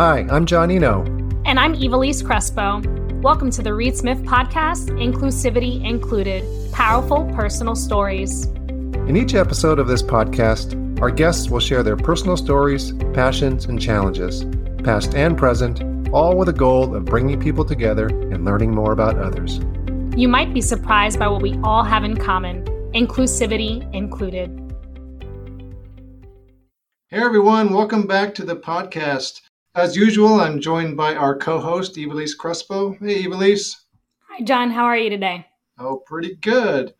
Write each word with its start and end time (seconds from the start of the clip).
Hi, 0.00 0.26
I'm 0.30 0.46
John 0.46 0.70
Iino. 0.70 1.04
And 1.44 1.60
I'm 1.60 1.74
Ivelisse 1.74 2.24
Crespo. 2.24 2.80
Welcome 3.20 3.50
to 3.50 3.60
the 3.60 3.74
Reed 3.74 3.94
Smith 3.94 4.16
Podcast, 4.22 4.88
Inclusivity 4.92 5.84
Included 5.84 6.42
Powerful 6.72 7.30
Personal 7.34 7.74
Stories. 7.74 8.46
In 8.46 9.14
each 9.14 9.34
episode 9.34 9.78
of 9.78 9.88
this 9.88 10.02
podcast, 10.02 11.02
our 11.02 11.10
guests 11.10 11.50
will 11.50 11.60
share 11.60 11.82
their 11.82 11.98
personal 11.98 12.38
stories, 12.38 12.94
passions, 13.12 13.66
and 13.66 13.78
challenges, 13.78 14.46
past 14.82 15.14
and 15.14 15.36
present, 15.36 15.82
all 16.14 16.34
with 16.34 16.48
a 16.48 16.54
goal 16.54 16.96
of 16.96 17.04
bringing 17.04 17.38
people 17.38 17.66
together 17.66 18.06
and 18.06 18.42
learning 18.42 18.74
more 18.74 18.92
about 18.92 19.18
others. 19.18 19.60
You 20.16 20.28
might 20.28 20.54
be 20.54 20.62
surprised 20.62 21.18
by 21.18 21.28
what 21.28 21.42
we 21.42 21.58
all 21.62 21.84
have 21.84 22.04
in 22.04 22.16
common, 22.16 22.64
inclusivity 22.94 23.86
included. 23.94 24.48
Hey 27.08 27.18
everyone, 27.18 27.74
welcome 27.74 28.06
back 28.06 28.34
to 28.36 28.44
the 28.44 28.56
podcast. 28.56 29.42
As 29.80 29.96
usual, 29.96 30.40
I'm 30.40 30.60
joined 30.60 30.94
by 30.94 31.14
our 31.14 31.34
co-host, 31.34 31.96
Ivelisse 31.96 32.36
Crespo. 32.36 32.98
Hey 33.00 33.24
Ivelisse. 33.24 33.76
Hi 34.28 34.44
John, 34.44 34.70
how 34.70 34.84
are 34.84 34.98
you 34.98 35.08
today? 35.08 35.46
Oh, 35.78 36.02
pretty 36.04 36.34
good. 36.34 36.92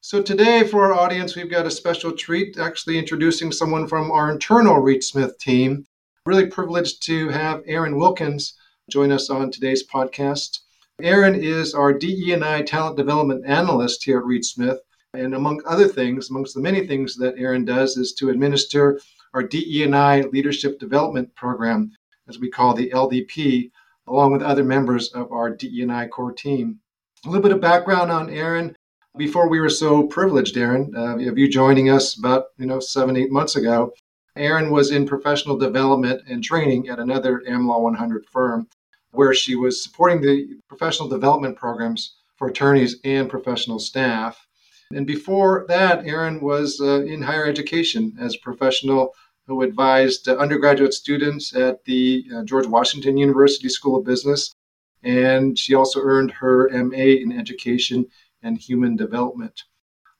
So 0.00 0.22
today 0.22 0.66
for 0.66 0.86
our 0.86 0.94
audience, 0.94 1.36
we've 1.36 1.50
got 1.50 1.66
a 1.66 1.70
special 1.70 2.12
treat, 2.12 2.56
actually 2.58 2.96
introducing 2.96 3.52
someone 3.52 3.86
from 3.86 4.10
our 4.10 4.32
internal 4.32 4.78
Reed 4.78 5.04
Smith 5.04 5.38
team. 5.38 5.84
Really 6.24 6.46
privileged 6.46 7.04
to 7.04 7.28
have 7.28 7.60
Erin 7.66 7.98
Wilkins 7.98 8.54
join 8.90 9.12
us 9.12 9.28
on 9.28 9.50
today's 9.50 9.86
podcast. 9.86 10.60
Erin 11.02 11.34
is 11.34 11.74
our 11.74 11.92
DE&I 11.92 12.62
talent 12.62 12.96
development 12.96 13.44
analyst 13.46 14.02
here 14.02 14.20
at 14.20 14.24
Reed 14.24 14.46
Smith. 14.46 14.78
And 15.12 15.34
among 15.34 15.60
other 15.66 15.86
things, 15.86 16.30
amongst 16.30 16.54
the 16.54 16.62
many 16.62 16.86
things 16.86 17.16
that 17.16 17.34
Erin 17.36 17.66
does, 17.66 17.98
is 17.98 18.14
to 18.14 18.30
administer 18.30 18.98
our 19.34 19.42
DE&I 19.42 20.22
Leadership 20.22 20.78
Development 20.78 21.32
Program, 21.34 21.92
as 22.28 22.38
we 22.38 22.50
call 22.50 22.74
the 22.74 22.90
LDP, 22.90 23.70
along 24.06 24.32
with 24.32 24.42
other 24.42 24.64
members 24.64 25.08
of 25.12 25.32
our 25.32 25.50
DE&I 25.50 26.06
core 26.08 26.32
team. 26.32 26.80
A 27.24 27.28
little 27.28 27.42
bit 27.42 27.52
of 27.52 27.60
background 27.60 28.10
on 28.10 28.30
Erin. 28.30 28.74
Before 29.16 29.48
we 29.48 29.60
were 29.60 29.70
so 29.70 30.06
privileged, 30.06 30.56
Erin, 30.56 30.94
uh, 30.96 31.16
of 31.18 31.38
you 31.38 31.48
joining 31.48 31.90
us 31.90 32.16
about 32.16 32.46
you 32.58 32.66
know 32.66 32.80
seven, 32.80 33.16
eight 33.16 33.32
months 33.32 33.56
ago, 33.56 33.92
Erin 34.36 34.70
was 34.70 34.92
in 34.92 35.06
professional 35.06 35.58
development 35.58 36.22
and 36.28 36.42
training 36.42 36.88
at 36.88 37.00
another 37.00 37.42
AmLaw 37.48 37.80
100 37.80 38.24
firm, 38.26 38.68
where 39.10 39.34
she 39.34 39.56
was 39.56 39.82
supporting 39.82 40.20
the 40.20 40.58
professional 40.68 41.08
development 41.08 41.56
programs 41.56 42.14
for 42.36 42.48
attorneys 42.48 42.96
and 43.04 43.28
professional 43.28 43.80
staff. 43.80 44.46
And 44.90 45.06
before 45.06 45.66
that, 45.68 46.06
Erin 46.06 46.40
was 46.40 46.80
uh, 46.80 47.02
in 47.02 47.20
higher 47.20 47.44
education 47.44 48.16
as 48.18 48.34
a 48.34 48.38
professional 48.38 49.14
who 49.46 49.62
advised 49.62 50.28
uh, 50.28 50.36
undergraduate 50.36 50.94
students 50.94 51.54
at 51.54 51.84
the 51.84 52.24
uh, 52.34 52.44
George 52.44 52.66
Washington 52.66 53.18
University 53.18 53.68
School 53.68 53.96
of 53.96 54.04
Business. 54.04 54.54
And 55.02 55.58
she 55.58 55.74
also 55.74 56.00
earned 56.00 56.30
her 56.30 56.70
MA 56.70 56.96
in 56.96 57.32
Education 57.32 58.06
and 58.42 58.56
Human 58.56 58.96
Development. 58.96 59.62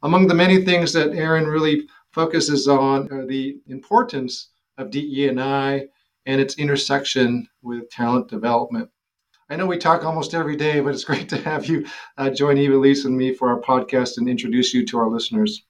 Among 0.02 0.26
the 0.26 0.34
many 0.34 0.64
things 0.64 0.92
that 0.92 1.14
Erin 1.14 1.46
really 1.46 1.88
focuses 2.12 2.68
on 2.68 3.10
are 3.10 3.26
the 3.26 3.58
importance 3.66 4.50
of 4.76 4.90
DE&I 4.90 5.86
and 6.26 6.40
its 6.40 6.58
intersection 6.58 7.48
with 7.62 7.90
talent 7.90 8.28
development. 8.28 8.90
I 9.50 9.56
know 9.56 9.66
we 9.66 9.78
talk 9.78 10.04
almost 10.04 10.34
every 10.34 10.56
day, 10.56 10.80
but 10.80 10.94
it's 10.94 11.04
great 11.10 11.28
to 11.30 11.38
have 11.38 11.66
you 11.66 11.86
uh, 12.16 12.30
join 12.30 12.56
Ivelisse 12.56 13.04
and 13.04 13.16
me 13.16 13.34
for 13.34 13.48
our 13.48 13.60
podcast 13.60 14.18
and 14.18 14.28
introduce 14.28 14.74
you 14.74 14.84
to 14.86 14.98
our 14.98 15.08
listeners. 15.08 15.64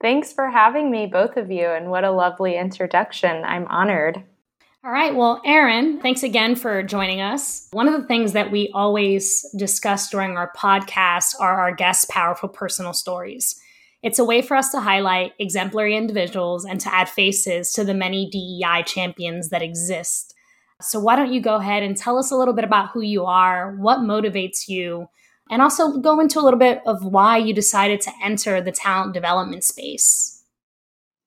Thanks 0.00 0.32
for 0.32 0.50
having 0.50 0.90
me, 0.90 1.06
both 1.06 1.36
of 1.36 1.50
you, 1.50 1.66
and 1.66 1.88
what 1.88 2.02
a 2.02 2.10
lovely 2.10 2.56
introduction. 2.56 3.44
I'm 3.44 3.68
honored. 3.68 4.24
All 4.84 4.90
right. 4.90 5.14
Well, 5.14 5.40
Erin, 5.44 6.00
thanks 6.00 6.24
again 6.24 6.56
for 6.56 6.82
joining 6.82 7.20
us. 7.20 7.68
One 7.70 7.86
of 7.86 8.00
the 8.00 8.08
things 8.08 8.32
that 8.32 8.50
we 8.50 8.68
always 8.74 9.46
discuss 9.56 10.10
during 10.10 10.36
our 10.36 10.50
podcast 10.56 11.36
are 11.38 11.60
our 11.60 11.72
guests' 11.72 12.06
powerful 12.10 12.48
personal 12.48 12.92
stories. 12.92 13.60
It's 14.02 14.18
a 14.18 14.24
way 14.24 14.42
for 14.42 14.56
us 14.56 14.72
to 14.72 14.80
highlight 14.80 15.34
exemplary 15.38 15.96
individuals 15.96 16.64
and 16.64 16.80
to 16.80 16.92
add 16.92 17.08
faces 17.08 17.72
to 17.74 17.84
the 17.84 17.94
many 17.94 18.28
DEI 18.28 18.82
champions 18.82 19.50
that 19.50 19.62
exist. 19.62 20.31
So, 20.84 21.00
why 21.00 21.16
don't 21.16 21.32
you 21.32 21.40
go 21.40 21.56
ahead 21.56 21.82
and 21.82 21.96
tell 21.96 22.18
us 22.18 22.30
a 22.30 22.36
little 22.36 22.54
bit 22.54 22.64
about 22.64 22.90
who 22.90 23.00
you 23.00 23.24
are, 23.24 23.74
what 23.76 24.00
motivates 24.00 24.68
you, 24.68 25.08
and 25.50 25.60
also 25.62 25.98
go 25.98 26.20
into 26.20 26.38
a 26.38 26.42
little 26.42 26.58
bit 26.58 26.82
of 26.86 27.04
why 27.04 27.38
you 27.38 27.52
decided 27.52 28.00
to 28.02 28.12
enter 28.22 28.60
the 28.60 28.72
talent 28.72 29.14
development 29.14 29.64
space. 29.64 30.44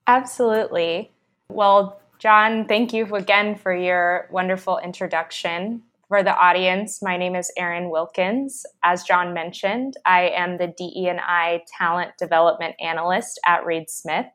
Absolutely. 0.07 1.11
Well, 1.49 1.99
John, 2.19 2.65
thank 2.67 2.93
you 2.93 3.05
again 3.15 3.55
for 3.55 3.75
your 3.75 4.27
wonderful 4.31 4.79
introduction. 4.79 5.83
For 6.07 6.21
the 6.21 6.35
audience, 6.35 7.01
my 7.01 7.17
name 7.17 7.35
is 7.35 7.51
Erin 7.57 7.89
Wilkins. 7.89 8.65
As 8.83 9.03
John 9.03 9.33
mentioned, 9.33 9.97
I 10.05 10.29
am 10.29 10.57
the 10.57 10.67
DE&I 10.67 11.63
Talent 11.77 12.11
Development 12.17 12.75
Analyst 12.79 13.39
at 13.45 13.65
Reed 13.65 13.89
Smith, 13.89 14.27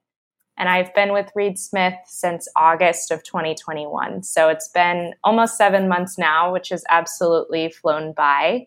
and 0.60 0.68
I've 0.68 0.92
been 0.92 1.14
with 1.14 1.32
Reed 1.34 1.58
Smith 1.58 1.94
since 2.04 2.46
August 2.54 3.10
of 3.10 3.24
2021. 3.24 4.22
So 4.22 4.50
it's 4.50 4.68
been 4.68 5.14
almost 5.24 5.56
seven 5.56 5.88
months 5.88 6.18
now, 6.18 6.52
which 6.52 6.68
has 6.68 6.84
absolutely 6.90 7.70
flown 7.70 8.12
by. 8.12 8.66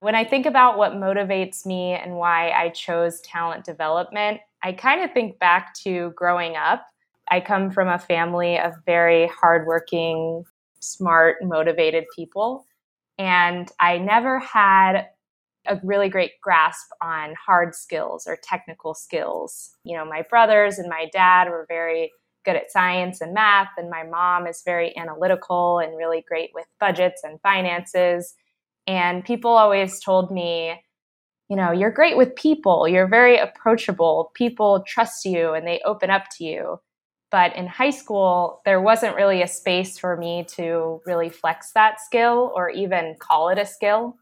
When 0.00 0.14
I 0.14 0.24
think 0.24 0.44
about 0.44 0.76
what 0.76 0.92
motivates 0.92 1.64
me 1.64 1.92
and 1.92 2.16
why 2.16 2.50
I 2.50 2.68
chose 2.68 3.22
talent 3.22 3.64
development, 3.64 4.42
I 4.62 4.74
kind 4.74 5.02
of 5.02 5.12
think 5.12 5.38
back 5.38 5.72
to 5.84 6.12
growing 6.14 6.56
up. 6.56 6.84
I 7.30 7.40
come 7.40 7.70
from 7.70 7.88
a 7.88 7.98
family 7.98 8.58
of 8.58 8.74
very 8.84 9.26
hardworking, 9.28 10.44
smart, 10.80 11.36
motivated 11.40 12.04
people. 12.14 12.66
And 13.16 13.72
I 13.80 13.96
never 13.96 14.40
had 14.40 15.06
a 15.66 15.80
really 15.82 16.08
great 16.08 16.32
grasp 16.42 16.86
on 17.02 17.34
hard 17.44 17.74
skills 17.74 18.26
or 18.26 18.38
technical 18.42 18.94
skills. 18.94 19.70
You 19.84 19.96
know, 19.96 20.04
my 20.04 20.22
brothers 20.28 20.78
and 20.78 20.88
my 20.88 21.08
dad 21.12 21.48
were 21.48 21.66
very 21.68 22.12
good 22.44 22.56
at 22.56 22.70
science 22.70 23.20
and 23.20 23.32
math, 23.32 23.70
and 23.78 23.88
my 23.90 24.02
mom 24.04 24.46
is 24.46 24.62
very 24.64 24.96
analytical 24.96 25.78
and 25.78 25.96
really 25.96 26.24
great 26.28 26.50
with 26.54 26.66
budgets 26.78 27.22
and 27.24 27.40
finances. 27.40 28.34
And 28.86 29.24
people 29.24 29.50
always 29.50 30.00
told 30.00 30.30
me, 30.30 30.80
you 31.48 31.56
know, 31.56 31.72
you're 31.72 31.90
great 31.90 32.16
with 32.16 32.36
people, 32.36 32.86
you're 32.88 33.08
very 33.08 33.38
approachable, 33.38 34.30
people 34.34 34.84
trust 34.86 35.24
you 35.24 35.52
and 35.52 35.66
they 35.66 35.80
open 35.84 36.10
up 36.10 36.24
to 36.36 36.44
you. 36.44 36.80
But 37.30 37.56
in 37.56 37.66
high 37.66 37.90
school, 37.90 38.60
there 38.64 38.80
wasn't 38.80 39.16
really 39.16 39.42
a 39.42 39.48
space 39.48 39.98
for 39.98 40.16
me 40.16 40.44
to 40.56 41.00
really 41.04 41.30
flex 41.30 41.72
that 41.72 42.00
skill 42.00 42.52
or 42.54 42.70
even 42.70 43.16
call 43.18 43.48
it 43.48 43.58
a 43.58 43.66
skill. 43.66 44.16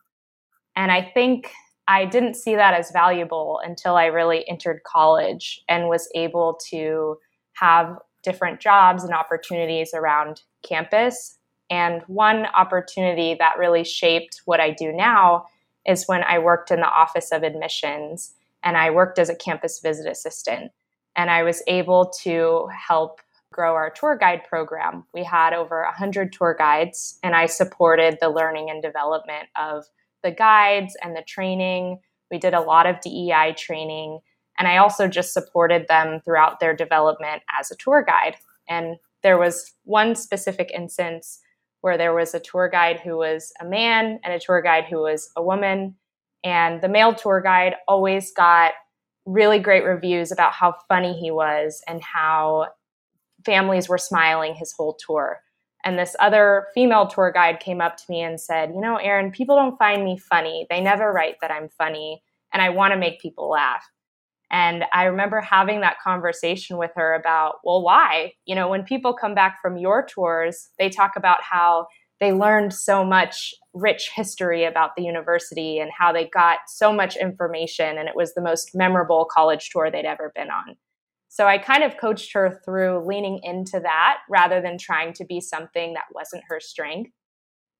And 0.76 0.90
I 0.90 1.02
think 1.02 1.52
I 1.88 2.04
didn't 2.04 2.34
see 2.34 2.54
that 2.54 2.74
as 2.74 2.90
valuable 2.90 3.60
until 3.64 3.96
I 3.96 4.06
really 4.06 4.48
entered 4.48 4.82
college 4.84 5.62
and 5.68 5.88
was 5.88 6.08
able 6.14 6.58
to 6.70 7.18
have 7.54 7.98
different 8.22 8.60
jobs 8.60 9.04
and 9.04 9.12
opportunities 9.12 9.92
around 9.94 10.42
campus 10.62 11.38
and 11.72 12.02
one 12.06 12.44
opportunity 12.54 13.34
that 13.38 13.56
really 13.58 13.82
shaped 13.82 14.42
what 14.44 14.60
I 14.60 14.72
do 14.72 14.92
now 14.92 15.46
is 15.86 16.04
when 16.06 16.22
I 16.22 16.38
worked 16.38 16.70
in 16.70 16.80
the 16.80 16.86
Office 16.86 17.32
of 17.32 17.42
Admissions 17.42 18.34
and 18.62 18.76
I 18.76 18.90
worked 18.90 19.18
as 19.18 19.30
a 19.30 19.34
campus 19.34 19.80
visit 19.80 20.06
assistant. 20.06 20.70
And 21.16 21.30
I 21.30 21.42
was 21.44 21.62
able 21.66 22.12
to 22.24 22.68
help 22.68 23.22
grow 23.52 23.72
our 23.72 23.88
tour 23.88 24.18
guide 24.18 24.42
program. 24.46 25.04
We 25.14 25.24
had 25.24 25.54
over 25.54 25.82
100 25.84 26.34
tour 26.34 26.54
guides, 26.58 27.18
and 27.22 27.34
I 27.34 27.46
supported 27.46 28.18
the 28.20 28.28
learning 28.28 28.68
and 28.68 28.82
development 28.82 29.48
of 29.56 29.86
the 30.22 30.30
guides 30.30 30.96
and 31.02 31.16
the 31.16 31.24
training. 31.26 31.98
We 32.30 32.38
did 32.38 32.54
a 32.54 32.60
lot 32.60 32.86
of 32.86 33.00
DEI 33.00 33.54
training, 33.56 34.20
and 34.58 34.68
I 34.68 34.78
also 34.78 35.08
just 35.08 35.32
supported 35.32 35.86
them 35.88 36.20
throughout 36.24 36.60
their 36.60 36.74
development 36.74 37.42
as 37.58 37.70
a 37.70 37.76
tour 37.76 38.04
guide. 38.06 38.36
And 38.68 38.96
there 39.22 39.38
was 39.38 39.74
one 39.84 40.14
specific 40.14 40.70
instance 40.72 41.40
where 41.80 41.98
there 41.98 42.14
was 42.14 42.34
a 42.34 42.40
tour 42.40 42.68
guide 42.68 43.00
who 43.00 43.16
was 43.16 43.52
a 43.60 43.64
man 43.64 44.18
and 44.24 44.32
a 44.32 44.38
tour 44.38 44.62
guide 44.62 44.84
who 44.88 45.02
was 45.02 45.30
a 45.36 45.42
woman. 45.42 45.96
And 46.44 46.80
the 46.80 46.88
male 46.88 47.14
tour 47.14 47.40
guide 47.40 47.74
always 47.86 48.32
got 48.32 48.72
really 49.26 49.58
great 49.58 49.84
reviews 49.84 50.32
about 50.32 50.52
how 50.52 50.74
funny 50.88 51.12
he 51.12 51.30
was 51.30 51.82
and 51.86 52.02
how 52.02 52.68
families 53.44 53.88
were 53.88 53.98
smiling 53.98 54.54
his 54.54 54.72
whole 54.72 54.96
tour. 55.04 55.40
And 55.84 55.98
this 55.98 56.14
other 56.20 56.68
female 56.74 57.06
tour 57.06 57.32
guide 57.32 57.60
came 57.60 57.80
up 57.80 57.96
to 57.96 58.04
me 58.08 58.22
and 58.22 58.40
said, 58.40 58.70
You 58.70 58.80
know, 58.80 58.96
Erin, 58.96 59.32
people 59.32 59.56
don't 59.56 59.78
find 59.78 60.04
me 60.04 60.18
funny. 60.18 60.66
They 60.70 60.80
never 60.80 61.12
write 61.12 61.36
that 61.40 61.50
I'm 61.50 61.68
funny. 61.68 62.22
And 62.52 62.62
I 62.62 62.70
want 62.70 62.92
to 62.92 62.98
make 62.98 63.20
people 63.20 63.50
laugh. 63.50 63.84
And 64.50 64.84
I 64.92 65.04
remember 65.04 65.40
having 65.40 65.80
that 65.80 65.98
conversation 66.04 66.76
with 66.76 66.90
her 66.94 67.14
about, 67.14 67.56
well, 67.64 67.82
why? 67.82 68.34
You 68.44 68.54
know, 68.54 68.68
when 68.68 68.84
people 68.84 69.14
come 69.14 69.34
back 69.34 69.58
from 69.62 69.78
your 69.78 70.04
tours, 70.04 70.68
they 70.78 70.90
talk 70.90 71.12
about 71.16 71.42
how 71.42 71.86
they 72.20 72.32
learned 72.32 72.72
so 72.72 73.04
much 73.04 73.52
rich 73.72 74.10
history 74.14 74.64
about 74.64 74.94
the 74.94 75.02
university 75.02 75.80
and 75.80 75.90
how 75.98 76.12
they 76.12 76.28
got 76.28 76.58
so 76.68 76.92
much 76.92 77.16
information 77.16 77.98
and 77.98 78.08
it 78.08 78.14
was 78.14 78.34
the 78.34 78.42
most 78.42 78.70
memorable 78.74 79.26
college 79.28 79.70
tour 79.70 79.90
they'd 79.90 80.04
ever 80.04 80.30
been 80.36 80.48
on. 80.50 80.76
So 81.32 81.46
I 81.46 81.56
kind 81.56 81.82
of 81.82 81.96
coached 81.96 82.34
her 82.34 82.60
through 82.62 83.06
leaning 83.08 83.40
into 83.42 83.80
that 83.80 84.18
rather 84.28 84.60
than 84.60 84.76
trying 84.76 85.14
to 85.14 85.24
be 85.24 85.40
something 85.40 85.94
that 85.94 86.04
wasn't 86.14 86.42
her 86.50 86.60
strength. 86.60 87.10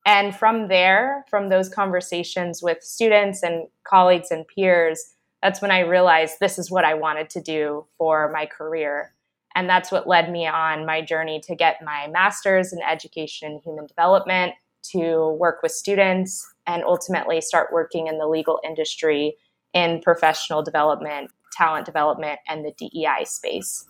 And 0.06 0.34
from 0.34 0.69
there, 0.69 1.26
from 1.28 1.50
those 1.50 1.69
conversations 1.69 2.62
with 2.62 2.82
students 2.82 3.43
and 3.43 3.66
colleagues 3.84 4.31
and 4.31 4.49
peers, 4.49 5.04
that's 5.43 5.60
when 5.60 5.70
I 5.70 5.81
realized 5.81 6.37
this 6.40 6.58
is 6.58 6.70
what 6.70 6.87
I 6.87 6.94
wanted 6.94 7.28
to 7.28 7.43
do 7.43 7.84
for 7.99 8.32
my 8.32 8.46
career. 8.46 9.12
And 9.55 9.69
that's 9.69 9.93
what 9.93 10.08
led 10.08 10.32
me 10.32 10.46
on 10.46 10.87
my 10.87 11.02
journey 11.02 11.38
to 11.40 11.55
get 11.55 11.84
my 11.84 12.08
master's 12.10 12.72
in 12.72 12.81
education 12.81 13.52
and 13.52 13.60
human 13.62 13.87
development, 13.87 14.55
to 14.93 15.37
work 15.38 15.62
with 15.62 15.72
students, 15.72 16.43
and 16.66 16.84
ultimately 16.84 17.43
start 17.43 17.69
working 17.70 18.06
in 18.06 18.16
the 18.16 18.26
legal 18.26 18.60
industry 18.64 19.37
in 19.75 20.00
professional 20.00 20.62
development, 20.62 21.31
talent 21.52 21.87
development, 21.87 22.40
and 22.49 22.64
the 22.64 22.72
DEI 22.78 23.25
space. 23.25 23.87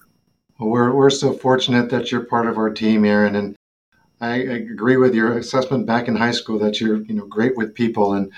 Well, 0.58 0.70
we're, 0.70 0.94
we're 0.94 1.10
so 1.10 1.32
fortunate 1.32 1.90
that 1.90 2.12
you're 2.12 2.24
part 2.24 2.46
of 2.46 2.58
our 2.58 2.70
team, 2.70 3.04
Erin. 3.04 3.34
And 3.34 3.56
I, 4.20 4.36
agree 4.36 4.96
with 4.96 5.14
your 5.14 5.36
assessment 5.36 5.86
back 5.86 6.06
in 6.06 6.14
high 6.14 6.30
school 6.30 6.58
that 6.60 6.80
you're 6.80 7.02
you 7.02 7.14
know 7.14 7.26
great 7.26 7.56
with 7.56 7.74
people. 7.74 8.14
And 8.14 8.30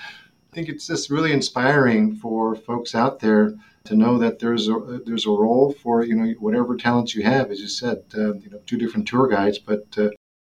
I 0.51 0.55
think 0.55 0.69
it's 0.69 0.87
just 0.87 1.11
really 1.11 1.31
inspiring 1.31 2.15
for 2.15 2.55
folks 2.55 2.95
out 2.95 3.19
there 3.19 3.53
to 3.83 3.95
know 3.95 4.17
that 4.17 4.39
there's 4.39 4.67
a 4.67 5.01
there's 5.05 5.27
a 5.27 5.29
role 5.29 5.73
for 5.83 6.03
you 6.03 6.15
know 6.15 6.33
whatever 6.39 6.75
talents 6.75 7.13
you 7.13 7.23
have. 7.23 7.51
As 7.51 7.59
you 7.59 7.67
said, 7.67 8.03
uh, 8.17 8.33
you 8.33 8.49
know, 8.49 8.59
two 8.65 8.77
different 8.77 9.07
tour 9.07 9.27
guides, 9.27 9.59
but 9.59 9.85
uh, 9.97 10.09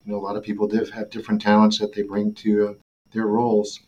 you 0.05 0.07
know 0.07 0.17
a 0.17 0.27
lot 0.27 0.37
of 0.37 0.43
people 0.43 0.69
have 0.93 1.11
different 1.11 1.41
talents 1.41 1.79
that 1.79 1.95
they 1.95 2.03
bring 2.03 2.35
to 2.35 2.69
uh, 2.69 2.73
their 3.13 3.27
roles. 3.27 3.79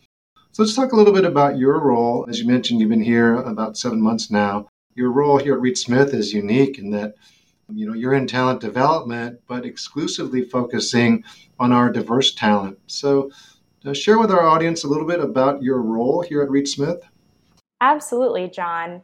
So 0.53 0.63
let's 0.63 0.75
talk 0.75 0.93
a 0.93 0.95
little 0.95 1.13
bit 1.13 1.25
about 1.25 1.57
your 1.57 1.79
role. 1.81 2.25
As 2.29 2.39
you 2.39 2.47
mentioned, 2.47 2.79
you've 2.79 2.89
been 2.89 3.03
here 3.03 3.35
about 3.35 3.75
seven 3.75 3.99
months 3.99 4.31
now. 4.31 4.67
Your 4.95 5.11
role 5.11 5.37
here 5.37 5.53
at 5.53 5.61
Reed 5.61 5.77
Smith 5.77 6.13
is 6.13 6.33
unique 6.33 6.77
in 6.77 6.91
that 6.91 7.15
you 7.69 7.87
know 7.87 7.93
you're 7.93 8.13
in 8.13 8.27
talent 8.27 8.61
development, 8.61 9.39
but 9.47 9.65
exclusively 9.65 10.43
focusing 10.43 11.23
on 11.59 11.71
our 11.71 11.91
diverse 11.91 12.33
talent. 12.33 12.77
So, 12.87 13.31
uh, 13.85 13.93
share 13.93 14.19
with 14.19 14.31
our 14.31 14.43
audience 14.43 14.83
a 14.83 14.87
little 14.87 15.07
bit 15.07 15.19
about 15.19 15.63
your 15.63 15.81
role 15.81 16.21
here 16.21 16.41
at 16.41 16.49
Reed 16.49 16.67
Smith. 16.67 17.01
Absolutely, 17.81 18.49
John. 18.49 19.01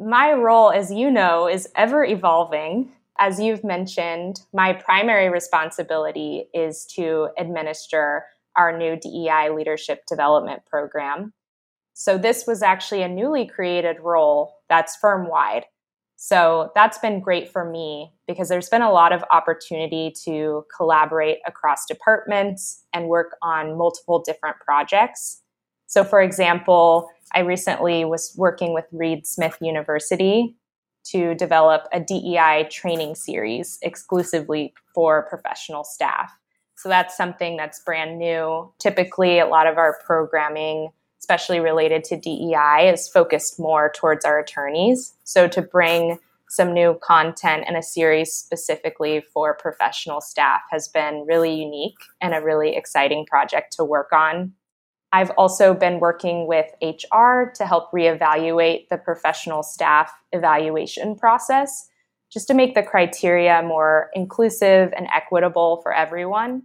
My 0.00 0.32
role, 0.32 0.70
as 0.70 0.90
you 0.90 1.10
know, 1.10 1.48
is 1.48 1.68
ever 1.76 2.04
evolving. 2.04 2.92
As 3.18 3.40
you've 3.40 3.64
mentioned, 3.64 4.40
my 4.52 4.74
primary 4.74 5.30
responsibility 5.30 6.48
is 6.52 6.84
to 6.96 7.28
administer 7.38 8.24
our 8.56 8.76
new 8.76 8.96
DEI 8.96 9.50
leadership 9.50 10.04
development 10.06 10.62
program. 10.66 11.32
So, 11.98 12.18
this 12.18 12.46
was 12.46 12.62
actually 12.62 13.00
a 13.00 13.08
newly 13.08 13.46
created 13.46 14.00
role 14.00 14.58
that's 14.68 14.96
firm 14.96 15.30
wide. 15.30 15.64
So, 16.16 16.70
that's 16.74 16.98
been 16.98 17.20
great 17.20 17.50
for 17.50 17.64
me 17.64 18.12
because 18.28 18.50
there's 18.50 18.68
been 18.68 18.82
a 18.82 18.92
lot 18.92 19.14
of 19.14 19.24
opportunity 19.30 20.12
to 20.24 20.66
collaborate 20.76 21.38
across 21.46 21.86
departments 21.86 22.84
and 22.92 23.08
work 23.08 23.36
on 23.40 23.78
multiple 23.78 24.22
different 24.22 24.58
projects. 24.58 25.40
So, 25.86 26.04
for 26.04 26.20
example, 26.20 27.08
I 27.32 27.38
recently 27.38 28.04
was 28.04 28.34
working 28.36 28.74
with 28.74 28.84
Reed 28.92 29.26
Smith 29.26 29.56
University 29.62 30.54
to 31.12 31.34
develop 31.34 31.84
a 31.94 32.00
DEI 32.00 32.68
training 32.70 33.14
series 33.14 33.78
exclusively 33.80 34.74
for 34.94 35.26
professional 35.30 35.82
staff. 35.82 36.30
So 36.74 36.90
that's 36.90 37.16
something 37.16 37.56
that's 37.56 37.80
brand 37.80 38.18
new. 38.18 38.70
Typically, 38.78 39.38
a 39.38 39.46
lot 39.46 39.66
of 39.66 39.78
our 39.78 39.96
programming, 40.04 40.90
especially 41.20 41.60
related 41.60 42.04
to 42.04 42.16
DEI, 42.16 42.90
is 42.92 43.08
focused 43.08 43.58
more 43.58 43.92
towards 43.94 44.24
our 44.24 44.38
attorneys. 44.38 45.14
So 45.24 45.48
to 45.48 45.62
bring 45.62 46.18
some 46.48 46.72
new 46.72 46.98
content 47.02 47.64
and 47.66 47.76
a 47.76 47.82
series 47.82 48.32
specifically 48.32 49.20
for 49.32 49.54
professional 49.54 50.20
staff 50.20 50.60
has 50.70 50.88
been 50.88 51.24
really 51.26 51.52
unique 51.52 51.98
and 52.20 52.34
a 52.34 52.40
really 52.40 52.76
exciting 52.76 53.26
project 53.26 53.72
to 53.76 53.84
work 53.84 54.12
on. 54.12 54.52
I've 55.12 55.30
also 55.30 55.74
been 55.74 55.98
working 55.98 56.46
with 56.46 56.66
HR 56.82 57.50
to 57.54 57.66
help 57.66 57.90
reevaluate 57.92 58.88
the 58.90 58.98
professional 58.98 59.62
staff 59.62 60.12
evaluation 60.32 61.16
process 61.16 61.88
just 62.32 62.48
to 62.48 62.54
make 62.54 62.74
the 62.74 62.82
criteria 62.82 63.62
more 63.62 64.10
inclusive 64.14 64.92
and 64.96 65.06
equitable 65.14 65.80
for 65.82 65.92
everyone, 65.92 66.62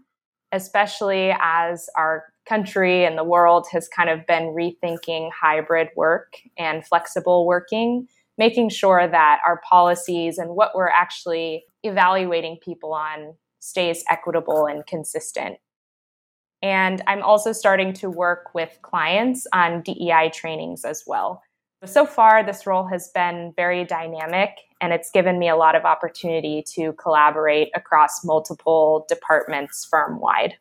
especially 0.51 1.33
as 1.39 1.87
our 1.95 2.25
country 2.47 3.05
and 3.05 3.17
the 3.17 3.23
world 3.23 3.67
has 3.71 3.87
kind 3.87 4.09
of 4.09 4.25
been 4.25 4.53
rethinking 4.53 5.29
hybrid 5.31 5.89
work 5.95 6.33
and 6.57 6.85
flexible 6.85 7.45
working, 7.45 8.07
making 8.37 8.69
sure 8.69 9.07
that 9.07 9.39
our 9.45 9.61
policies 9.67 10.37
and 10.37 10.55
what 10.55 10.75
we're 10.75 10.89
actually 10.89 11.63
evaluating 11.83 12.57
people 12.63 12.93
on 12.93 13.35
stays 13.59 14.03
equitable 14.09 14.65
and 14.65 14.85
consistent. 14.85 15.57
And 16.61 17.01
I'm 17.07 17.23
also 17.23 17.53
starting 17.53 17.93
to 17.93 18.09
work 18.09 18.53
with 18.53 18.77
clients 18.81 19.47
on 19.53 19.81
DEI 19.81 20.31
trainings 20.33 20.85
as 20.85 21.03
well. 21.07 21.41
So 21.85 22.05
far, 22.05 22.43
this 22.43 22.67
role 22.67 22.85
has 22.87 23.09
been 23.13 23.53
very 23.55 23.83
dynamic 23.85 24.51
and 24.81 24.93
it's 24.93 25.09
given 25.09 25.39
me 25.39 25.49
a 25.49 25.55
lot 25.55 25.75
of 25.75 25.83
opportunity 25.83 26.63
to 26.75 26.93
collaborate 26.93 27.69
across 27.73 28.23
multiple 28.23 29.05
departments 29.09 29.87
firm 29.89 30.19
wide. 30.19 30.55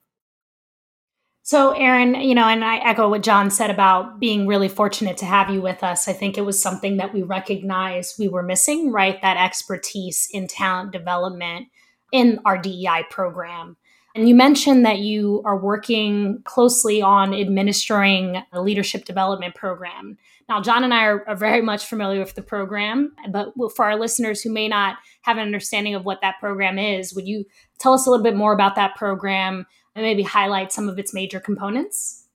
So, 1.43 1.73
Erin, 1.73 2.17
you 2.17 2.35
know, 2.35 2.47
and 2.47 2.65
I 2.65 2.77
echo 2.77 3.09
what 3.09 3.23
John 3.23 3.51
said 3.51 3.71
about 3.71 4.21
being 4.21 4.47
really 4.47 4.69
fortunate 4.69 5.17
to 5.19 5.25
have 5.25 5.51
you 5.51 5.63
with 5.63 5.83
us. 5.83 6.07
I 6.07 6.13
think 6.13 6.37
it 6.37 6.45
was 6.45 6.61
something 6.61 6.99
that 6.99 7.15
we 7.15 7.23
recognized 7.23 8.19
we 8.19 8.29
were 8.29 8.43
missing, 8.43 8.93
right? 8.93 9.21
That 9.23 9.39
expertise 9.39 10.29
in 10.31 10.49
talent 10.49 10.93
development 10.93 11.69
in 12.13 12.41
our 12.45 12.59
DEI 12.59 13.05
program. 13.09 13.77
And 14.15 14.29
you 14.29 14.35
mentioned 14.35 14.85
that 14.85 14.99
you 14.99 15.41
are 15.45 15.57
working 15.57 16.41
closely 16.45 17.01
on 17.01 17.33
administering 17.33 18.43
a 18.53 18.61
leadership 18.61 19.05
development 19.05 19.55
program. 19.55 20.19
Now, 20.49 20.61
John 20.61 20.83
and 20.83 20.93
I 20.93 21.05
are, 21.05 21.29
are, 21.29 21.37
very 21.37 21.63
much 21.63 21.87
familiar 21.87 22.19
with 22.19 22.35
the 22.35 22.43
program, 22.43 23.15
but 23.31 23.53
for 23.77 23.85
our 23.85 23.97
listeners 23.97 24.43
who 24.43 24.51
may 24.51 24.67
not 24.67 24.97
have 25.23 25.37
an 25.37 25.45
understanding 25.45 25.95
of 25.95 26.05
what 26.05 26.21
that 26.23 26.41
program 26.41 26.77
is, 26.77 27.15
would 27.15 27.29
you 27.29 27.45
tell 27.79 27.93
us 27.93 28.05
a 28.05 28.11
little 28.11 28.25
bit 28.25 28.35
more 28.35 28.53
about 28.53 28.75
that 28.75 28.97
program 28.97 29.65
and 29.95 30.05
maybe 30.05 30.23
highlight 30.23 30.73
some 30.73 30.89
of 30.89 30.99
its 30.99 31.13
major 31.13 31.41
components? 31.41 32.27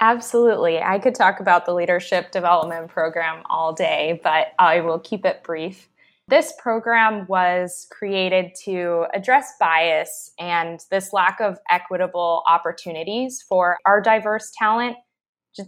Absolutely. 0.00 0.80
I 0.80 0.98
could 0.98 1.14
talk 1.14 1.38
about 1.38 1.64
the 1.64 1.74
leadership 1.74 2.32
development 2.32 2.88
program 2.88 3.42
all 3.48 3.72
day, 3.72 4.20
but 4.24 4.48
I 4.58 4.80
will 4.80 4.98
keep 4.98 5.24
it 5.24 5.44
brief. 5.44 5.88
This 6.28 6.52
program 6.58 7.26
was 7.28 7.86
created 7.90 8.52
to 8.64 9.06
address 9.14 9.52
bias 9.60 10.32
and 10.38 10.80
this 10.90 11.12
lack 11.12 11.40
of 11.40 11.58
equitable 11.70 12.42
opportunities 12.48 13.44
for 13.48 13.78
our 13.84 14.00
diverse 14.00 14.50
talent 14.56 14.96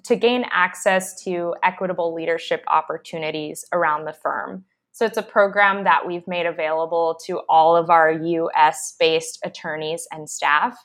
to 0.05 0.17
gain 0.17 0.47
access 0.51 1.23
to 1.25 1.55
equitable 1.63 2.15
leadership 2.15 2.65
opportunities 2.69 3.65
around 3.73 4.05
the 4.05 4.13
firm. 4.13 4.65
So 4.93 5.05
it's 5.05 5.19
a 5.19 5.23
program 5.23 5.85
that 5.85 6.07
we've 6.07 6.27
made 6.27 6.47
available 6.47 7.19
to 7.27 7.41
all 7.49 7.77
of 7.77 7.91
our 7.91 8.11
US 8.11 8.95
based 8.99 9.41
attorneys 9.45 10.07
and 10.11 10.31
staff. 10.31 10.77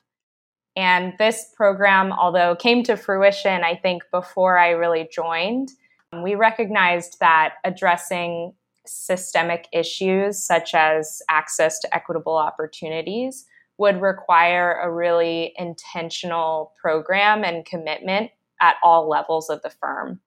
And 0.76 1.14
this 1.18 1.48
program, 1.56 2.12
although 2.12 2.56
came 2.56 2.84
to 2.84 2.96
fruition, 2.96 3.64
I 3.64 3.76
think, 3.76 4.04
before 4.12 4.58
I 4.58 4.70
really 4.70 5.10
joined, 5.12 5.72
we 6.24 6.36
recognized 6.36 7.18
that 7.20 7.56
addressing 7.64 8.54
systemic 8.86 9.68
issues 9.72 10.44
such 10.44 10.74
as 10.74 11.22
access 11.30 11.80
to 11.80 11.96
equitable 11.96 12.38
opportunities 12.38 13.46
would 13.78 14.02
require 14.02 14.80
a 14.82 14.92
really 14.92 15.54
intentional 15.58 16.74
program 16.82 17.44
and 17.44 17.66
commitment 17.66 18.32
at 18.62 18.76
all 18.84 19.08
levels 19.08 19.50
of 19.50 19.62
the 19.62 19.70
firm. 19.70 20.20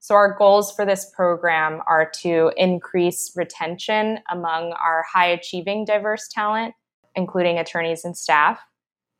So, 0.00 0.14
our 0.14 0.36
goals 0.36 0.72
for 0.72 0.84
this 0.84 1.10
program 1.14 1.82
are 1.88 2.08
to 2.20 2.52
increase 2.56 3.32
retention 3.34 4.20
among 4.30 4.72
our 4.72 5.04
high 5.12 5.26
achieving 5.26 5.84
diverse 5.84 6.28
talent, 6.28 6.74
including 7.16 7.58
attorneys 7.58 8.04
and 8.04 8.16
staff, 8.16 8.60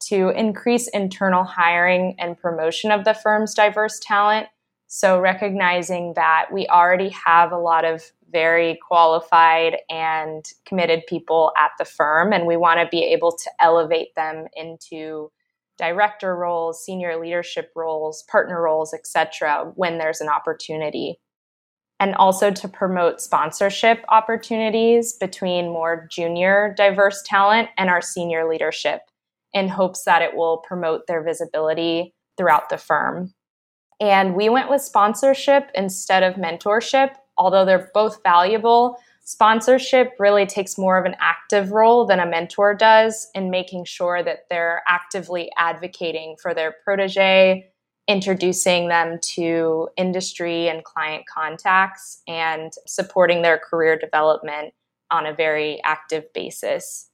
to 0.00 0.30
increase 0.30 0.88
internal 0.88 1.44
hiring 1.44 2.14
and 2.18 2.38
promotion 2.38 2.90
of 2.90 3.04
the 3.04 3.14
firm's 3.14 3.54
diverse 3.54 4.00
talent. 4.00 4.46
So, 4.86 5.20
recognizing 5.20 6.14
that 6.14 6.46
we 6.52 6.66
already 6.68 7.10
have 7.10 7.52
a 7.52 7.58
lot 7.58 7.84
of 7.84 8.10
very 8.30 8.78
qualified 8.86 9.78
and 9.90 10.44
committed 10.64 11.02
people 11.06 11.52
at 11.58 11.72
the 11.78 11.84
firm, 11.84 12.32
and 12.32 12.46
we 12.46 12.56
want 12.56 12.80
to 12.80 12.88
be 12.90 13.04
able 13.04 13.32
to 13.32 13.50
elevate 13.60 14.14
them 14.16 14.46
into 14.54 15.30
director 15.76 16.34
roles, 16.34 16.84
senior 16.84 17.20
leadership 17.20 17.70
roles, 17.76 18.24
partner 18.24 18.60
roles, 18.60 18.92
etc., 18.92 19.72
when 19.76 19.98
there's 19.98 20.20
an 20.20 20.28
opportunity. 20.28 21.20
And 22.00 22.14
also 22.14 22.50
to 22.50 22.68
promote 22.68 23.20
sponsorship 23.20 24.04
opportunities 24.08 25.14
between 25.14 25.68
more 25.72 26.06
junior 26.10 26.72
diverse 26.76 27.22
talent 27.26 27.70
and 27.76 27.90
our 27.90 28.00
senior 28.00 28.48
leadership 28.48 29.02
in 29.52 29.68
hopes 29.68 30.04
that 30.04 30.22
it 30.22 30.36
will 30.36 30.58
promote 30.58 31.06
their 31.06 31.22
visibility 31.22 32.14
throughout 32.36 32.68
the 32.68 32.78
firm. 32.78 33.34
And 34.00 34.34
we 34.34 34.48
went 34.48 34.70
with 34.70 34.82
sponsorship 34.82 35.70
instead 35.74 36.22
of 36.22 36.34
mentorship, 36.34 37.14
although 37.36 37.64
they're 37.64 37.90
both 37.94 38.22
valuable. 38.22 38.96
Sponsorship 39.24 40.12
really 40.18 40.46
takes 40.46 40.78
more 40.78 40.98
of 40.98 41.04
an 41.04 41.16
active 41.20 41.72
role 41.72 42.06
than 42.06 42.20
a 42.20 42.26
mentor 42.26 42.74
does 42.74 43.28
in 43.34 43.50
making 43.50 43.84
sure 43.84 44.22
that 44.22 44.44
they're 44.48 44.82
actively 44.88 45.50
advocating 45.58 46.36
for 46.40 46.54
their 46.54 46.76
protege, 46.84 47.68
introducing 48.06 48.88
them 48.88 49.18
to 49.34 49.88
industry 49.96 50.68
and 50.68 50.84
client 50.84 51.24
contacts, 51.26 52.22
and 52.26 52.72
supporting 52.86 53.42
their 53.42 53.58
career 53.58 53.98
development 53.98 54.72
on 55.10 55.26
a 55.26 55.34
very 55.34 55.80
active 55.84 56.24
basis. 56.32 57.07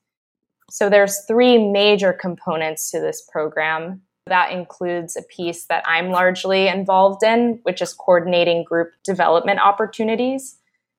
So 0.74 0.90
there's 0.90 1.24
three 1.28 1.56
major 1.56 2.12
components 2.12 2.90
to 2.90 2.98
this 2.98 3.22
program. 3.30 4.02
That 4.26 4.50
includes 4.50 5.16
a 5.16 5.22
piece 5.22 5.66
that 5.66 5.84
I'm 5.86 6.10
largely 6.10 6.66
involved 6.66 7.22
in, 7.22 7.60
which 7.62 7.80
is 7.80 7.92
coordinating 7.92 8.64
group 8.64 8.90
development 9.04 9.60
opportunities. 9.60 10.56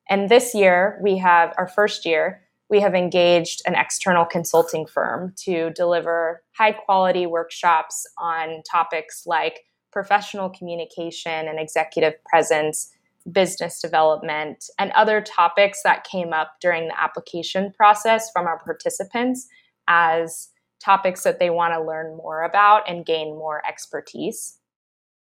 And 0.10 0.30
this 0.30 0.56
year, 0.56 0.98
we 1.04 1.18
have 1.18 1.54
our 1.58 1.68
first 1.68 2.06
year, 2.06 2.42
we 2.70 2.80
have 2.80 2.96
engaged 2.96 3.64
an 3.68 3.76
external 3.76 4.24
consulting 4.24 4.86
firm 4.86 5.34
to 5.40 5.72
deliver 5.72 6.42
high 6.54 6.72
quality 6.72 7.26
workshops 7.26 8.08
on 8.18 8.64
topics 8.72 9.24
like 9.26 9.66
professional 9.92 10.50
communication 10.50 11.50
and 11.50 11.60
executive 11.60 12.14
presence, 12.24 12.94
business 13.30 13.82
development, 13.82 14.70
and 14.80 14.92
other 14.92 15.20
topics 15.20 15.82
that 15.84 16.06
came 16.06 16.32
up 16.32 16.54
during 16.62 16.88
the 16.88 16.98
application 16.98 17.74
process 17.76 18.32
from 18.32 18.46
our 18.48 18.60
participants 18.60 19.50
as 19.88 20.50
topics 20.84 21.24
that 21.24 21.40
they 21.40 21.50
want 21.50 21.74
to 21.74 21.82
learn 21.82 22.18
more 22.18 22.44
about 22.44 22.88
and 22.88 23.06
gain 23.06 23.30
more 23.30 23.62
expertise. 23.68 24.60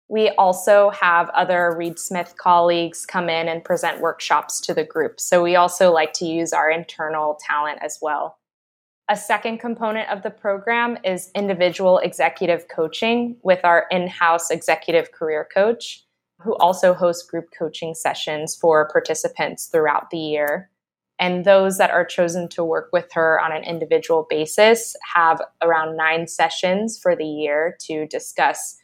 We 0.09 0.31
also 0.31 0.91
have 0.91 1.31
other 1.31 1.75
Reed 1.77 1.99
Smith 1.99 2.35
colleagues 2.37 3.07
come 3.07 3.29
in 3.29 3.49
and 3.49 3.65
present 3.65 4.01
workshops 4.01 4.61
to 4.63 4.75
the 4.75 4.85
group. 4.85 5.21
So 5.21 5.43
we 5.43 5.57
also 5.57 5.93
like 5.93 6.13
to 6.15 6.27
use 6.27 6.53
our 6.53 6.71
internal 6.71 7.39
talent 7.41 7.79
as 7.83 7.99
well. 8.03 8.39
A 9.09 9.17
second 9.17 9.59
component 9.59 10.09
of 10.11 10.23
the 10.23 10.31
program 10.31 10.97
is 11.05 11.31
individual 11.35 11.99
executive 11.99 12.67
coaching 12.69 13.37
with 13.43 13.65
our 13.65 13.87
in 13.91 14.07
house 14.07 14.51
executive 14.51 15.13
career 15.13 15.49
coach, 15.53 16.05
who 16.41 16.57
also 16.57 16.95
hosts 16.95 17.29
group 17.29 17.47
coaching 17.57 17.95
sessions 17.95 18.55
for 18.55 18.89
participants 18.91 19.67
throughout 19.67 20.11
the 20.11 20.19
year. 20.19 20.71
And 21.19 21.45
those 21.45 21.79
that 21.79 21.91
are 21.91 22.05
chosen 22.05 22.49
to 22.49 22.65
work 22.65 22.89
with 22.93 23.13
her 23.13 23.41
on 23.41 23.53
an 23.53 23.65
individual 23.65 24.27
basis 24.29 24.97
have 25.15 25.41
around 25.63 25.97
nine 25.97 26.27
sessions 26.27 26.99
for 27.01 27.15
the 27.15 27.27
year 27.27 27.77
to 27.87 28.07
discuss 28.09 28.77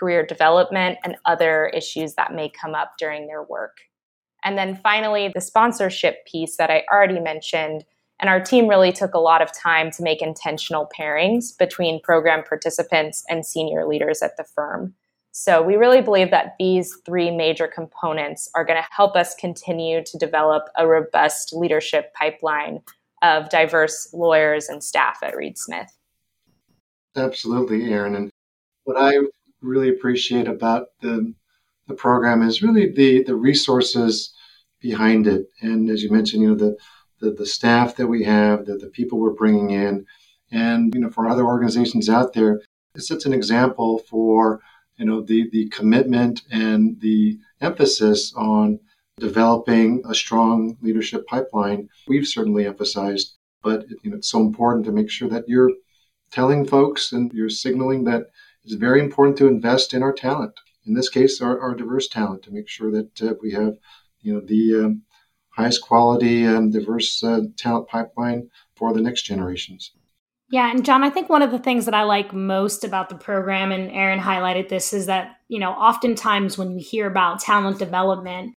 career 0.00 0.24
development, 0.24 0.98
and 1.04 1.16
other 1.26 1.66
issues 1.74 2.14
that 2.14 2.32
may 2.32 2.48
come 2.48 2.74
up 2.74 2.92
during 2.98 3.26
their 3.26 3.42
work. 3.42 3.76
And 4.42 4.56
then 4.56 4.74
finally, 4.76 5.30
the 5.32 5.42
sponsorship 5.42 6.24
piece 6.24 6.56
that 6.56 6.70
I 6.70 6.84
already 6.90 7.20
mentioned. 7.20 7.84
And 8.18 8.30
our 8.30 8.40
team 8.40 8.66
really 8.66 8.92
took 8.92 9.12
a 9.12 9.18
lot 9.18 9.42
of 9.42 9.52
time 9.52 9.90
to 9.92 10.02
make 10.02 10.22
intentional 10.22 10.90
pairings 10.98 11.56
between 11.58 12.00
program 12.02 12.42
participants 12.42 13.22
and 13.28 13.44
senior 13.44 13.86
leaders 13.86 14.22
at 14.22 14.36
the 14.38 14.44
firm. 14.44 14.94
So 15.32 15.62
we 15.62 15.76
really 15.76 16.02
believe 16.02 16.30
that 16.32 16.54
these 16.58 16.96
three 17.06 17.30
major 17.30 17.68
components 17.68 18.50
are 18.54 18.64
going 18.64 18.80
to 18.80 18.88
help 18.90 19.14
us 19.14 19.34
continue 19.36 20.02
to 20.04 20.18
develop 20.18 20.64
a 20.76 20.86
robust 20.86 21.52
leadership 21.52 22.12
pipeline 22.14 22.80
of 23.22 23.48
diverse 23.48 24.12
lawyers 24.12 24.68
and 24.68 24.82
staff 24.82 25.18
at 25.22 25.36
Reed 25.36 25.56
Smith. 25.56 25.96
Absolutely, 27.16 27.92
Erin. 27.92 28.16
And 28.16 28.30
what 28.84 28.96
I 28.96 29.12
really 29.60 29.88
appreciate 29.88 30.48
about 30.48 30.88
the 31.00 31.32
the 31.86 31.94
program 31.94 32.42
is 32.42 32.62
really 32.62 32.92
the 32.92 33.22
the 33.24 33.34
resources 33.34 34.32
behind 34.80 35.26
it. 35.26 35.46
And 35.60 35.90
as 35.90 36.02
you 36.02 36.10
mentioned, 36.10 36.42
you 36.42 36.50
know 36.50 36.54
the 36.54 36.76
the, 37.20 37.32
the 37.32 37.46
staff 37.46 37.96
that 37.96 38.06
we 38.06 38.24
have, 38.24 38.64
the, 38.64 38.76
the 38.76 38.86
people 38.88 39.18
we're 39.18 39.30
bringing 39.30 39.70
in, 39.70 40.06
and 40.50 40.94
you 40.94 41.00
know 41.00 41.10
for 41.10 41.28
other 41.28 41.44
organizations 41.44 42.08
out 42.08 42.32
there, 42.32 42.60
it 42.94 43.02
sets 43.02 43.26
an 43.26 43.34
example 43.34 43.98
for 44.08 44.60
you 45.00 45.06
know 45.06 45.22
the 45.22 45.48
the 45.50 45.66
commitment 45.70 46.42
and 46.52 47.00
the 47.00 47.38
emphasis 47.62 48.32
on 48.36 48.78
developing 49.18 50.02
a 50.08 50.14
strong 50.14 50.76
leadership 50.82 51.26
pipeline. 51.26 51.88
We've 52.06 52.26
certainly 52.26 52.66
emphasized, 52.66 53.36
but 53.62 53.86
you 54.02 54.10
know 54.10 54.18
it's 54.18 54.30
so 54.30 54.40
important 54.40 54.84
to 54.84 54.92
make 54.92 55.10
sure 55.10 55.28
that 55.30 55.48
you're 55.48 55.72
telling 56.30 56.66
folks 56.66 57.12
and 57.12 57.32
you're 57.32 57.48
signaling 57.48 58.04
that 58.04 58.24
it's 58.62 58.74
very 58.74 59.00
important 59.00 59.38
to 59.38 59.48
invest 59.48 59.94
in 59.94 60.02
our 60.02 60.12
talent. 60.12 60.52
In 60.86 60.94
this 60.94 61.08
case, 61.08 61.40
our, 61.40 61.58
our 61.58 61.74
diverse 61.74 62.08
talent 62.08 62.42
to 62.42 62.52
make 62.52 62.68
sure 62.68 62.90
that 62.92 63.22
uh, 63.22 63.34
we 63.42 63.52
have, 63.52 63.76
you 64.20 64.34
know, 64.34 64.40
the 64.40 64.84
um, 64.84 65.02
highest 65.50 65.80
quality, 65.82 66.44
and 66.44 66.72
diverse 66.72 67.24
uh, 67.24 67.40
talent 67.56 67.88
pipeline 67.88 68.50
for 68.76 68.92
the 68.92 69.00
next 69.00 69.22
generations. 69.22 69.92
Yeah, 70.50 70.68
and 70.68 70.84
John, 70.84 71.04
I 71.04 71.10
think 71.10 71.28
one 71.28 71.42
of 71.42 71.52
the 71.52 71.60
things 71.60 71.84
that 71.84 71.94
I 71.94 72.02
like 72.02 72.32
most 72.32 72.82
about 72.82 73.08
the 73.08 73.14
program, 73.14 73.70
and 73.70 73.88
Erin 73.92 74.18
highlighted 74.18 74.68
this, 74.68 74.92
is 74.92 75.06
that, 75.06 75.36
you 75.48 75.60
know, 75.60 75.70
oftentimes 75.70 76.58
when 76.58 76.72
you 76.72 76.84
hear 76.84 77.06
about 77.06 77.38
talent 77.40 77.78
development 77.78 78.54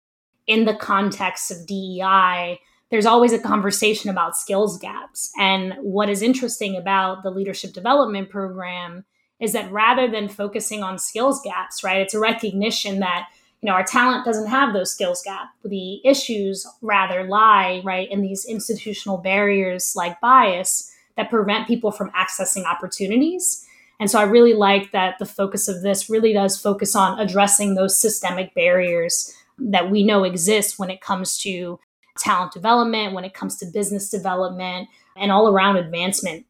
in 0.47 0.65
the 0.65 0.75
context 0.75 1.51
of 1.51 1.67
DEI, 1.67 2.59
there's 2.91 3.05
always 3.05 3.35
a 3.35 3.39
conversation 3.39 4.09
about 4.09 4.37
skills 4.37 4.79
gaps. 4.79 5.33
And 5.39 5.75
what 5.81 6.09
is 6.09 6.23
interesting 6.23 6.77
about 6.77 7.23
the 7.23 7.31
leadership 7.31 7.75
development 7.75 8.31
program 8.31 9.05
is 9.39 9.53
that 9.53 9.71
rather 9.71 10.11
than 10.11 10.29
focusing 10.29 10.83
on 10.83 10.99
skills 10.99 11.43
gaps, 11.43 11.85
right, 11.85 12.01
it's 12.01 12.15
a 12.15 12.19
recognition 12.21 13.01
that 13.01 13.29
you 13.61 13.67
know 13.69 13.75
our 13.75 13.85
talent 13.85 14.25
doesn't 14.25 14.49
have 14.49 14.73
those 14.73 14.93
skills 14.93 15.23
gap. 15.23 15.49
The 15.65 16.01
issues 16.05 16.67
rather 16.81 17.25
lie 17.29 17.81
right 17.85 18.11
in 18.11 18.23
these 18.23 18.45
institutional 18.45 19.19
barriers 19.19 19.95
like 19.97 20.21
bias 20.21 20.92
that 21.17 21.31
prevent 21.31 21.67
people 21.67 21.91
from 21.91 22.11
accessing 22.11 22.65
opportunities. 22.65 23.67
And 24.01 24.11
so 24.11 24.19
I 24.19 24.25
really 24.25 24.55
like 24.55 24.91
that 24.93 25.19
the 25.19 25.27
focus 25.27 25.69
of 25.69 25.83
this 25.83 26.11
really 26.11 26.33
does 26.33 26.61
focus 26.61 26.97
on 26.97 27.19
addressing 27.19 27.75
those 27.75 28.01
systemic 28.01 28.55
barriers 28.55 29.33
that 29.59 29.91
we 29.91 30.03
know 30.03 30.25
exist 30.25 30.79
when 30.79 30.91
it 30.91 31.01
comes 31.01 31.39
to 31.39 31.79
talent 32.19 32.53
development, 32.53 33.15
when 33.15 33.25
it 33.25 33.35
comes 33.35 33.57
to 33.59 33.67
business 33.67 34.11
development, 34.11 34.89
and 35.17 35.31
all 35.31 35.49
around 35.49 35.77
advancement. 35.77 36.47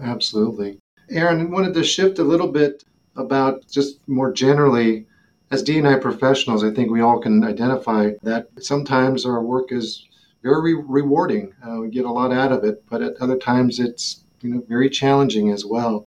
Absolutely. 0.00 0.78
Erin, 1.10 1.50
wanted 1.50 1.74
to 1.74 1.84
shift 1.84 2.18
a 2.18 2.24
little 2.24 2.48
bit 2.48 2.84
about 3.16 3.66
just 3.68 4.06
more 4.08 4.32
generally 4.32 5.06
as 5.50 5.62
D&I 5.62 5.98
professionals, 5.98 6.64
I 6.64 6.72
think 6.72 6.90
we 6.90 7.00
all 7.00 7.20
can 7.20 7.44
identify 7.44 8.10
that 8.22 8.48
sometimes 8.58 9.24
our 9.24 9.40
work 9.40 9.70
is 9.70 10.04
very 10.44 10.74
rewarding. 10.74 11.52
Uh, 11.66 11.80
we 11.80 11.88
get 11.88 12.04
a 12.04 12.10
lot 12.10 12.30
out 12.30 12.52
of 12.52 12.62
it, 12.62 12.84
but 12.88 13.02
at 13.02 13.16
other 13.20 13.36
times 13.36 13.80
it's 13.80 14.20
you 14.42 14.50
know 14.50 14.62
very 14.68 14.90
challenging 14.90 15.50
as 15.50 15.64
well. 15.64 16.04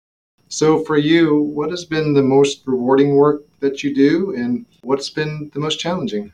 So 0.49 0.83
for 0.85 0.97
you, 0.97 1.43
what 1.43 1.71
has 1.71 1.85
been 1.85 2.15
the 2.15 2.23
most 2.23 2.63
rewarding 2.67 3.15
work 3.15 3.43
that 3.61 3.85
you 3.85 3.95
do 3.95 4.35
and 4.35 4.67
what's 4.83 5.11
been 5.11 5.51
the 5.55 5.61
most 5.61 5.79
challenging? 5.79 6.33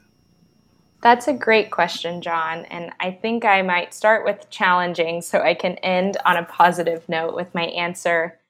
That's 1.02 1.28
a 1.28 1.32
great 1.32 1.70
question, 1.70 2.20
John. 2.20 2.64
And 2.66 2.90
I 2.98 3.12
think 3.12 3.44
I 3.44 3.62
might 3.62 3.94
start 3.94 4.24
with 4.24 4.50
challenging 4.50 5.20
so 5.20 5.40
I 5.40 5.54
can 5.54 5.74
end 5.76 6.16
on 6.24 6.36
a 6.36 6.44
positive 6.44 7.08
note 7.08 7.34
with 7.34 7.54
my 7.54 7.64
answer. 7.66 8.40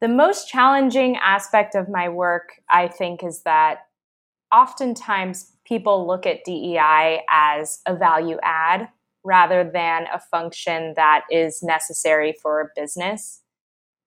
The 0.00 0.08
most 0.08 0.48
challenging 0.48 1.16
aspect 1.16 1.74
of 1.74 1.88
my 1.88 2.08
work, 2.08 2.52
I 2.68 2.88
think, 2.88 3.22
is 3.22 3.42
that 3.42 3.86
oftentimes 4.52 5.51
people 5.64 6.06
look 6.06 6.26
at 6.26 6.44
DEI 6.44 7.22
as 7.30 7.80
a 7.86 7.96
value 7.96 8.38
add 8.42 8.88
rather 9.24 9.62
than 9.62 10.06
a 10.12 10.18
function 10.18 10.94
that 10.96 11.22
is 11.30 11.62
necessary 11.62 12.34
for 12.42 12.60
a 12.60 12.68
business. 12.74 13.42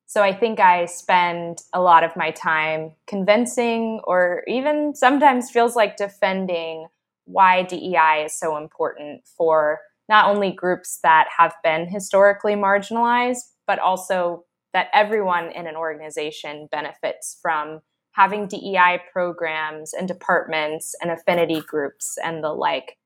So 0.08 0.22
I 0.22 0.34
think 0.34 0.60
I 0.60 0.86
spend 0.86 1.62
a 1.74 1.82
lot 1.82 2.04
of 2.04 2.16
my 2.16 2.32
time 2.32 2.92
convincing 3.08 4.02
or 4.04 4.44
even 4.48 4.94
sometimes 4.94 5.50
feels 5.50 5.76
like 5.76 5.98
defending 5.98 6.88
why 7.26 7.64
DEI 7.64 8.24
is 8.26 8.38
so 8.38 8.58
important 8.58 9.26
for 9.26 9.80
not 10.08 10.30
only 10.30 10.52
groups 10.52 11.00
that 11.02 11.28
have 11.36 11.56
been 11.64 11.88
historically 11.88 12.54
marginalized, 12.54 13.40
but 13.66 13.80
also 13.80 14.46
that 14.74 14.90
everyone 14.94 15.52
in 15.52 15.66
an 15.66 15.76
organization 15.76 16.68
benefits 16.72 17.40
from 17.42 17.82
having 18.16 18.48
DEI 18.48 19.02
programs 19.12 19.94
and 19.94 20.08
departments 20.08 20.96
and 21.02 21.12
affinity 21.12 21.62
groups 21.62 22.18
and 22.24 22.44
the 22.44 22.54
like. 22.54 22.98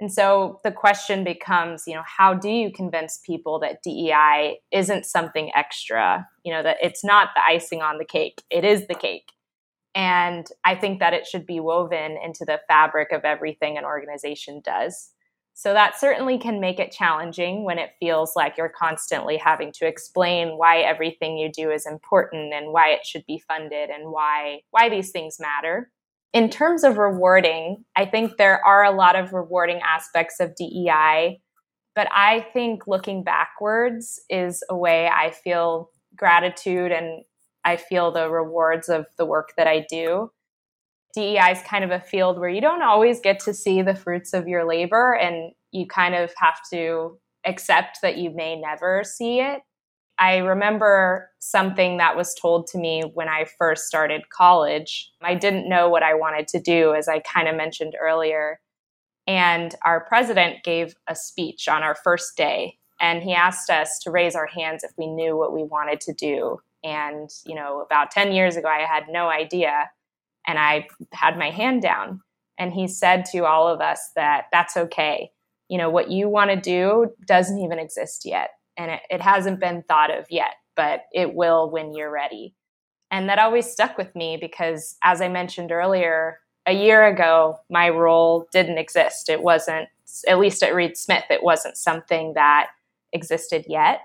And 0.00 0.10
so 0.10 0.60
the 0.64 0.72
question 0.72 1.24
becomes, 1.24 1.84
you 1.86 1.94
know, 1.94 2.02
how 2.06 2.32
do 2.32 2.48
you 2.48 2.72
convince 2.72 3.20
people 3.24 3.60
that 3.60 3.82
DEI 3.82 4.60
isn't 4.72 5.04
something 5.04 5.50
extra? 5.54 6.26
You 6.42 6.54
know, 6.54 6.62
that 6.62 6.78
it's 6.80 7.04
not 7.04 7.28
the 7.36 7.42
icing 7.42 7.82
on 7.82 7.98
the 7.98 8.04
cake, 8.06 8.42
it 8.50 8.64
is 8.64 8.86
the 8.86 8.94
cake. 8.94 9.30
And 9.94 10.46
I 10.64 10.74
think 10.74 11.00
that 11.00 11.12
it 11.12 11.26
should 11.26 11.44
be 11.44 11.60
woven 11.60 12.16
into 12.24 12.44
the 12.46 12.60
fabric 12.66 13.12
of 13.12 13.24
everything 13.24 13.76
an 13.76 13.84
organization 13.84 14.62
does. 14.64 15.10
So 15.60 15.74
that 15.74 16.00
certainly 16.00 16.38
can 16.38 16.58
make 16.58 16.78
it 16.78 16.90
challenging 16.90 17.64
when 17.64 17.78
it 17.78 17.90
feels 18.00 18.32
like 18.34 18.56
you're 18.56 18.70
constantly 18.74 19.36
having 19.36 19.72
to 19.72 19.86
explain 19.86 20.56
why 20.56 20.78
everything 20.78 21.36
you 21.36 21.52
do 21.52 21.70
is 21.70 21.84
important 21.84 22.54
and 22.54 22.72
why 22.72 22.92
it 22.92 23.04
should 23.04 23.26
be 23.26 23.42
funded 23.46 23.90
and 23.90 24.10
why 24.10 24.62
why 24.70 24.88
these 24.88 25.10
things 25.10 25.36
matter. 25.38 25.90
In 26.32 26.48
terms 26.48 26.82
of 26.82 26.96
rewarding, 26.96 27.84
I 27.94 28.06
think 28.06 28.38
there 28.38 28.64
are 28.64 28.84
a 28.84 28.90
lot 28.90 29.16
of 29.16 29.34
rewarding 29.34 29.80
aspects 29.86 30.40
of 30.40 30.56
DEI, 30.56 31.42
but 31.94 32.08
I 32.10 32.46
think 32.54 32.86
looking 32.86 33.22
backwards 33.22 34.18
is 34.30 34.64
a 34.70 34.74
way 34.74 35.08
I 35.08 35.30
feel 35.30 35.90
gratitude 36.16 36.90
and 36.90 37.22
I 37.66 37.76
feel 37.76 38.10
the 38.10 38.30
rewards 38.30 38.88
of 38.88 39.04
the 39.18 39.26
work 39.26 39.50
that 39.58 39.66
I 39.66 39.84
do. 39.90 40.30
DEI 41.14 41.52
is 41.52 41.62
kind 41.62 41.84
of 41.84 41.90
a 41.90 42.00
field 42.00 42.38
where 42.38 42.48
you 42.48 42.60
don't 42.60 42.82
always 42.82 43.20
get 43.20 43.40
to 43.40 43.54
see 43.54 43.82
the 43.82 43.94
fruits 43.94 44.32
of 44.32 44.48
your 44.48 44.64
labor 44.64 45.14
and 45.14 45.52
you 45.72 45.86
kind 45.86 46.14
of 46.14 46.32
have 46.36 46.58
to 46.72 47.18
accept 47.46 47.98
that 48.02 48.16
you 48.16 48.30
may 48.30 48.56
never 48.60 49.02
see 49.04 49.40
it. 49.40 49.62
I 50.18 50.36
remember 50.36 51.30
something 51.38 51.96
that 51.96 52.14
was 52.14 52.34
told 52.34 52.66
to 52.68 52.78
me 52.78 53.02
when 53.14 53.28
I 53.28 53.46
first 53.58 53.86
started 53.86 54.28
college. 54.28 55.10
I 55.22 55.34
didn't 55.34 55.68
know 55.68 55.88
what 55.88 56.02
I 56.02 56.12
wanted 56.12 56.46
to 56.48 56.60
do, 56.60 56.94
as 56.94 57.08
I 57.08 57.20
kind 57.20 57.48
of 57.48 57.56
mentioned 57.56 57.94
earlier. 57.98 58.60
And 59.26 59.74
our 59.84 60.04
president 60.04 60.62
gave 60.62 60.94
a 61.08 61.14
speech 61.14 61.68
on 61.68 61.82
our 61.82 61.94
first 61.94 62.36
day, 62.36 62.76
and 63.00 63.22
he 63.22 63.32
asked 63.32 63.70
us 63.70 63.98
to 64.00 64.10
raise 64.10 64.34
our 64.34 64.46
hands 64.46 64.84
if 64.84 64.90
we 64.98 65.06
knew 65.06 65.38
what 65.38 65.54
we 65.54 65.62
wanted 65.62 66.02
to 66.02 66.12
do. 66.12 66.60
And, 66.84 67.30
you 67.46 67.54
know, 67.54 67.80
about 67.80 68.10
10 68.10 68.32
years 68.32 68.56
ago, 68.56 68.68
I 68.68 68.80
had 68.80 69.04
no 69.08 69.30
idea, 69.30 69.90
and 70.46 70.58
I 70.58 70.88
had 71.12 71.38
my 71.38 71.50
hand 71.50 71.82
down. 71.82 72.20
And 72.58 72.72
he 72.72 72.88
said 72.88 73.24
to 73.32 73.46
all 73.46 73.68
of 73.68 73.80
us 73.80 74.10
that 74.16 74.44
that's 74.52 74.76
okay. 74.76 75.30
You 75.68 75.78
know, 75.78 75.88
what 75.88 76.10
you 76.10 76.28
want 76.28 76.50
to 76.50 76.56
do 76.56 77.12
doesn't 77.26 77.58
even 77.58 77.78
exist 77.78 78.22
yet 78.24 78.50
and 78.80 78.90
it, 78.92 79.00
it 79.10 79.20
hasn't 79.20 79.60
been 79.60 79.82
thought 79.82 80.10
of 80.10 80.26
yet, 80.30 80.54
but 80.74 81.02
it 81.12 81.34
will 81.34 81.70
when 81.70 81.94
you're 81.94 82.10
ready. 82.10 82.54
And 83.10 83.28
that 83.28 83.38
always 83.38 83.70
stuck 83.70 83.98
with 83.98 84.14
me 84.14 84.38
because, 84.40 84.96
as 85.02 85.20
I 85.20 85.28
mentioned 85.28 85.72
earlier, 85.72 86.38
a 86.66 86.72
year 86.72 87.06
ago, 87.06 87.56
my 87.68 87.88
role 87.88 88.46
didn't 88.52 88.78
exist. 88.78 89.28
It 89.28 89.42
wasn't, 89.42 89.88
at 90.28 90.38
least 90.38 90.62
at 90.62 90.74
Reed 90.74 90.96
Smith, 90.96 91.24
it 91.28 91.42
wasn't 91.42 91.76
something 91.76 92.34
that 92.34 92.68
existed 93.12 93.64
yet. 93.68 94.00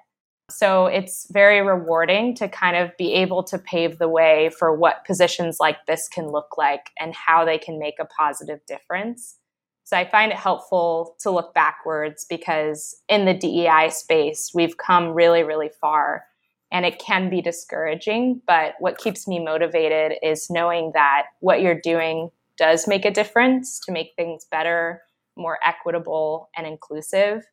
So 0.50 0.86
it's 0.86 1.28
very 1.32 1.62
rewarding 1.62 2.36
to 2.36 2.48
kind 2.48 2.76
of 2.76 2.96
be 2.98 3.14
able 3.14 3.44
to 3.46 3.58
pave 3.58 3.98
the 3.98 4.08
way 4.08 4.52
for 4.58 4.76
what 4.76 5.06
positions 5.06 5.58
like 5.60 5.86
this 5.88 6.08
can 6.08 6.28
look 6.28 6.58
like 6.58 6.92
and 7.00 7.16
how 7.16 7.46
they 7.46 7.58
can 7.58 7.80
make 7.80 7.96
a 8.00 8.06
positive 8.06 8.60
difference. 8.68 9.38
So 9.86 9.98
I 9.98 10.10
find 10.10 10.32
it 10.32 10.38
helpful 10.38 11.16
to 11.20 11.32
look 11.32 11.54
backwards 11.54 12.26
because 12.28 12.96
in 13.08 13.26
the 13.26 13.34
DEI 13.34 13.90
space, 13.90 14.52
we've 14.54 14.78
come 14.78 15.10
really, 15.10 15.44
really 15.44 15.70
far 15.82 16.26
and 16.72 16.86
it 16.86 17.00
can 17.00 17.30
be 17.30 17.42
discouraging. 17.42 18.42
But 18.46 18.74
what 18.80 18.98
keeps 18.98 19.28
me 19.28 19.40
motivated 19.40 20.18
is 20.24 20.50
knowing 20.50 20.92
that 20.94 21.28
what 21.40 21.62
you're 21.62 21.80
doing 21.80 22.32
does 22.58 22.88
make 22.88 23.06
a 23.06 23.12
difference 23.12 23.80
to 23.82 23.92
make 23.92 24.14
things 24.16 24.46
better, 24.50 25.02
more 25.38 25.60
equitable, 25.64 26.50
and 26.56 26.66
inclusive. 26.66 27.46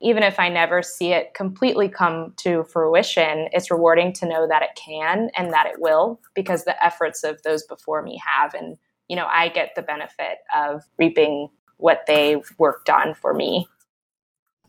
Even 0.00 0.22
if 0.22 0.38
I 0.38 0.48
never 0.48 0.82
see 0.82 1.12
it 1.12 1.34
completely 1.34 1.88
come 1.88 2.32
to 2.38 2.64
fruition, 2.64 3.48
it's 3.52 3.70
rewarding 3.70 4.12
to 4.14 4.28
know 4.28 4.46
that 4.46 4.62
it 4.62 4.70
can 4.76 5.30
and 5.36 5.52
that 5.52 5.66
it 5.66 5.80
will 5.80 6.20
because 6.34 6.64
the 6.64 6.84
efforts 6.84 7.24
of 7.24 7.42
those 7.42 7.64
before 7.64 8.02
me 8.02 8.20
have. 8.24 8.54
And, 8.54 8.76
you 9.08 9.16
know, 9.16 9.26
I 9.26 9.48
get 9.48 9.74
the 9.74 9.82
benefit 9.82 10.38
of 10.56 10.84
reaping 10.98 11.48
what 11.78 12.04
they 12.06 12.40
worked 12.58 12.90
on 12.90 13.14
for 13.14 13.34
me. 13.34 13.66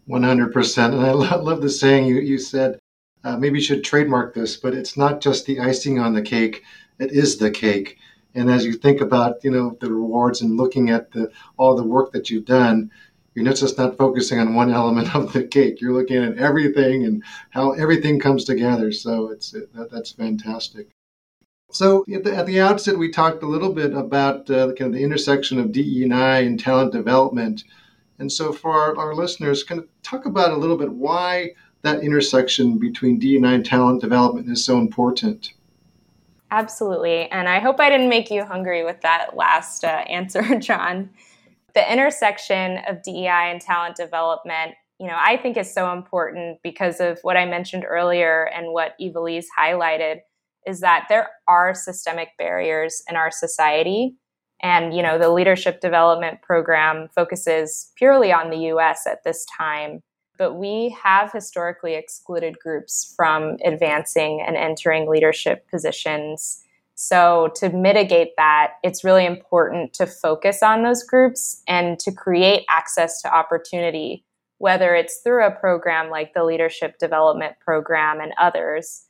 100%. 0.09 0.93
And 0.93 1.05
I 1.05 1.11
love, 1.11 1.43
love 1.43 1.61
the 1.61 1.69
saying 1.69 2.07
you, 2.07 2.15
you 2.15 2.39
said, 2.39 2.79
uh, 3.23 3.37
maybe 3.37 3.59
you 3.59 3.63
should 3.63 3.83
trademark 3.83 4.33
this, 4.33 4.55
but 4.57 4.73
it's 4.73 4.97
not 4.97 5.21
just 5.21 5.45
the 5.45 5.59
icing 5.59 5.99
on 5.99 6.13
the 6.13 6.21
cake, 6.21 6.63
it 6.99 7.11
is 7.11 7.37
the 7.37 7.51
cake. 7.51 7.97
And 8.35 8.49
as 8.49 8.65
you 8.65 8.73
think 8.73 9.01
about, 9.01 9.43
you 9.43 9.51
know, 9.51 9.75
the 9.79 9.91
rewards 9.91 10.41
and 10.41 10.55
looking 10.55 10.89
at 10.89 11.11
the, 11.11 11.31
all 11.57 11.75
the 11.75 11.83
work 11.83 12.11
that 12.13 12.29
you've 12.29 12.45
done, 12.45 12.91
you're 13.39 13.47
not 13.47 13.55
just 13.55 13.77
not 13.77 13.97
focusing 13.97 14.37
on 14.37 14.53
one 14.53 14.69
element 14.69 15.15
of 15.15 15.31
the 15.31 15.45
cake. 15.45 15.79
You're 15.79 15.93
looking 15.93 16.17
at 16.17 16.37
everything 16.37 17.05
and 17.05 17.23
how 17.51 17.71
everything 17.71 18.19
comes 18.19 18.43
together. 18.43 18.91
So 18.91 19.29
it's 19.29 19.53
it, 19.53 19.73
that, 19.75 19.89
that's 19.89 20.11
fantastic. 20.11 20.89
So 21.71 22.03
at 22.13 22.25
the, 22.25 22.35
at 22.35 22.47
the 22.47 22.59
outset, 22.59 22.97
we 22.97 23.09
talked 23.09 23.41
a 23.41 23.47
little 23.47 23.71
bit 23.71 23.93
about 23.93 24.49
uh, 24.49 24.73
kind 24.73 24.93
of 24.93 24.93
the 24.93 25.03
intersection 25.03 25.57
of 25.57 25.71
DE&I 25.71 26.39
and 26.39 26.59
talent 26.59 26.91
development. 26.91 27.63
And 28.17 28.29
so 28.29 28.51
for 28.51 28.71
our, 28.71 28.97
our 28.97 29.15
listeners, 29.15 29.63
kind 29.63 29.79
of 29.79 29.87
talk 30.03 30.25
about 30.25 30.51
a 30.51 30.57
little 30.57 30.75
bit 30.75 30.91
why 30.91 31.51
that 31.83 32.03
intersection 32.03 32.77
between 32.77 33.19
DE&I 33.19 33.53
and 33.53 33.65
talent 33.65 34.01
development 34.01 34.49
is 34.49 34.65
so 34.65 34.79
important. 34.79 35.53
Absolutely. 36.51 37.29
And 37.31 37.47
I 37.47 37.59
hope 37.59 37.79
I 37.79 37.89
didn't 37.89 38.09
make 38.09 38.29
you 38.29 38.43
hungry 38.43 38.83
with 38.83 38.99
that 38.99 39.37
last 39.37 39.85
uh, 39.85 40.03
answer, 40.09 40.43
John. 40.59 41.09
The 41.73 41.91
intersection 41.91 42.79
of 42.87 43.03
DEI 43.03 43.51
and 43.51 43.61
talent 43.61 43.95
development, 43.95 44.73
you 44.99 45.07
know, 45.07 45.17
I 45.17 45.37
think 45.37 45.57
is 45.57 45.73
so 45.73 45.91
important 45.93 46.59
because 46.63 46.99
of 46.99 47.19
what 47.21 47.37
I 47.37 47.45
mentioned 47.45 47.85
earlier 47.87 48.49
and 48.53 48.73
what 48.73 48.95
Ivelisse 49.01 49.45
highlighted 49.57 50.19
is 50.65 50.81
that 50.81 51.05
there 51.09 51.29
are 51.47 51.73
systemic 51.73 52.29
barriers 52.37 53.01
in 53.09 53.15
our 53.15 53.31
society. 53.31 54.15
And, 54.61 54.93
you 54.93 55.01
know, 55.01 55.17
the 55.17 55.29
leadership 55.29 55.79
development 55.79 56.41
program 56.41 57.07
focuses 57.15 57.91
purely 57.95 58.31
on 58.31 58.49
the 58.49 58.73
US 58.73 59.07
at 59.07 59.23
this 59.23 59.45
time. 59.57 60.01
But 60.37 60.55
we 60.55 60.95
have 61.01 61.31
historically 61.31 61.95
excluded 61.95 62.59
groups 62.59 63.13
from 63.15 63.57
advancing 63.63 64.43
and 64.45 64.55
entering 64.55 65.09
leadership 65.09 65.69
positions. 65.69 66.65
So, 67.01 67.49
to 67.55 67.69
mitigate 67.69 68.33
that, 68.35 68.73
it's 68.83 69.05
really 69.05 69.25
important 69.25 69.93
to 69.93 70.05
focus 70.05 70.61
on 70.61 70.83
those 70.83 71.01
groups 71.01 71.63
and 71.65 71.97
to 71.99 72.11
create 72.11 72.65
access 72.67 73.21
to 73.21 73.33
opportunity, 73.33 74.25
whether 74.57 74.93
it's 74.95 75.21
through 75.23 75.45
a 75.45 75.51
program 75.51 76.09
like 76.09 76.33
the 76.33 76.43
Leadership 76.43 76.99
Development 76.99 77.55
Program 77.61 78.19
and 78.19 78.33
others 78.37 79.05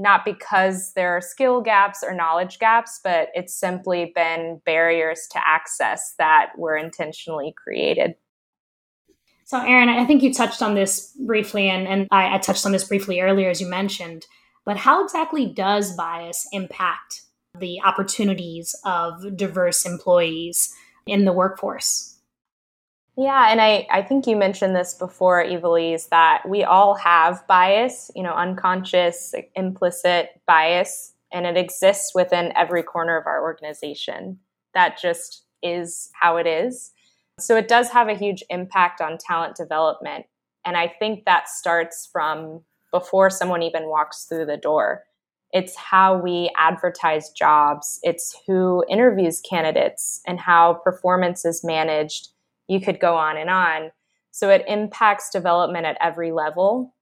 not 0.00 0.24
because 0.24 0.92
there 0.94 1.16
are 1.16 1.20
skill 1.20 1.60
gaps 1.60 2.04
or 2.04 2.14
knowledge 2.14 2.60
gaps, 2.60 3.00
but 3.02 3.28
it's 3.34 3.52
simply 3.52 4.12
been 4.14 4.62
barriers 4.64 5.26
to 5.32 5.40
access 5.44 6.14
that 6.18 6.52
were 6.56 6.76
intentionally 6.76 7.52
created. 7.56 8.14
So, 9.44 9.60
Erin, 9.60 9.88
I 9.88 10.06
think 10.06 10.22
you 10.22 10.32
touched 10.32 10.62
on 10.62 10.74
this 10.74 11.12
briefly, 11.26 11.68
and, 11.68 11.88
and 11.88 12.06
I, 12.10 12.36
I 12.36 12.38
touched 12.38 12.64
on 12.64 12.70
this 12.70 12.84
briefly 12.84 13.20
earlier, 13.20 13.50
as 13.50 13.60
you 13.60 13.66
mentioned. 13.66 14.26
But 14.68 14.76
how 14.76 15.02
exactly 15.02 15.46
does 15.46 15.96
bias 15.96 16.46
impact 16.52 17.22
the 17.58 17.80
opportunities 17.80 18.74
of 18.84 19.34
diverse 19.34 19.86
employees 19.86 20.74
in 21.06 21.24
the 21.24 21.32
workforce? 21.32 22.18
Yeah, 23.16 23.50
and 23.50 23.62
I, 23.62 23.86
I 23.90 24.02
think 24.02 24.26
you 24.26 24.36
mentioned 24.36 24.76
this 24.76 24.92
before, 24.92 25.42
Ivelisse, 25.42 26.10
that 26.10 26.42
we 26.46 26.64
all 26.64 26.94
have 26.96 27.46
bias, 27.48 28.10
you 28.14 28.22
know, 28.22 28.34
unconscious, 28.34 29.34
implicit 29.56 30.38
bias, 30.46 31.14
and 31.32 31.46
it 31.46 31.56
exists 31.56 32.14
within 32.14 32.52
every 32.54 32.82
corner 32.82 33.16
of 33.16 33.26
our 33.26 33.42
organization. 33.42 34.38
That 34.74 35.00
just 35.00 35.46
is 35.62 36.10
how 36.12 36.36
it 36.36 36.46
is. 36.46 36.92
So 37.40 37.56
it 37.56 37.68
does 37.68 37.88
have 37.88 38.08
a 38.08 38.14
huge 38.14 38.44
impact 38.50 39.00
on 39.00 39.16
talent 39.16 39.56
development. 39.56 40.26
And 40.66 40.76
I 40.76 40.88
think 40.88 41.24
that 41.24 41.48
starts 41.48 42.06
from 42.12 42.64
before 42.90 43.30
someone 43.30 43.62
even 43.62 43.88
walks 43.88 44.24
through 44.24 44.46
the 44.46 44.56
door. 44.56 45.04
It's 45.52 45.76
how 45.76 46.20
we 46.20 46.50
advertise 46.58 47.30
jobs, 47.30 47.98
it's 48.02 48.38
who 48.46 48.84
interviews 48.88 49.40
candidates, 49.40 50.20
and 50.26 50.38
how 50.38 50.74
performance 50.84 51.44
is 51.44 51.64
managed 51.64 52.28
you 52.68 52.80
could 52.80 53.00
go 53.00 53.16
on 53.16 53.36
and 53.36 53.50
on. 53.50 53.90
So 54.30 54.50
it 54.50 54.64
impacts 54.68 55.30
development 55.30 55.86
at 55.86 55.96
every 56.00 56.32
level. 56.32 56.94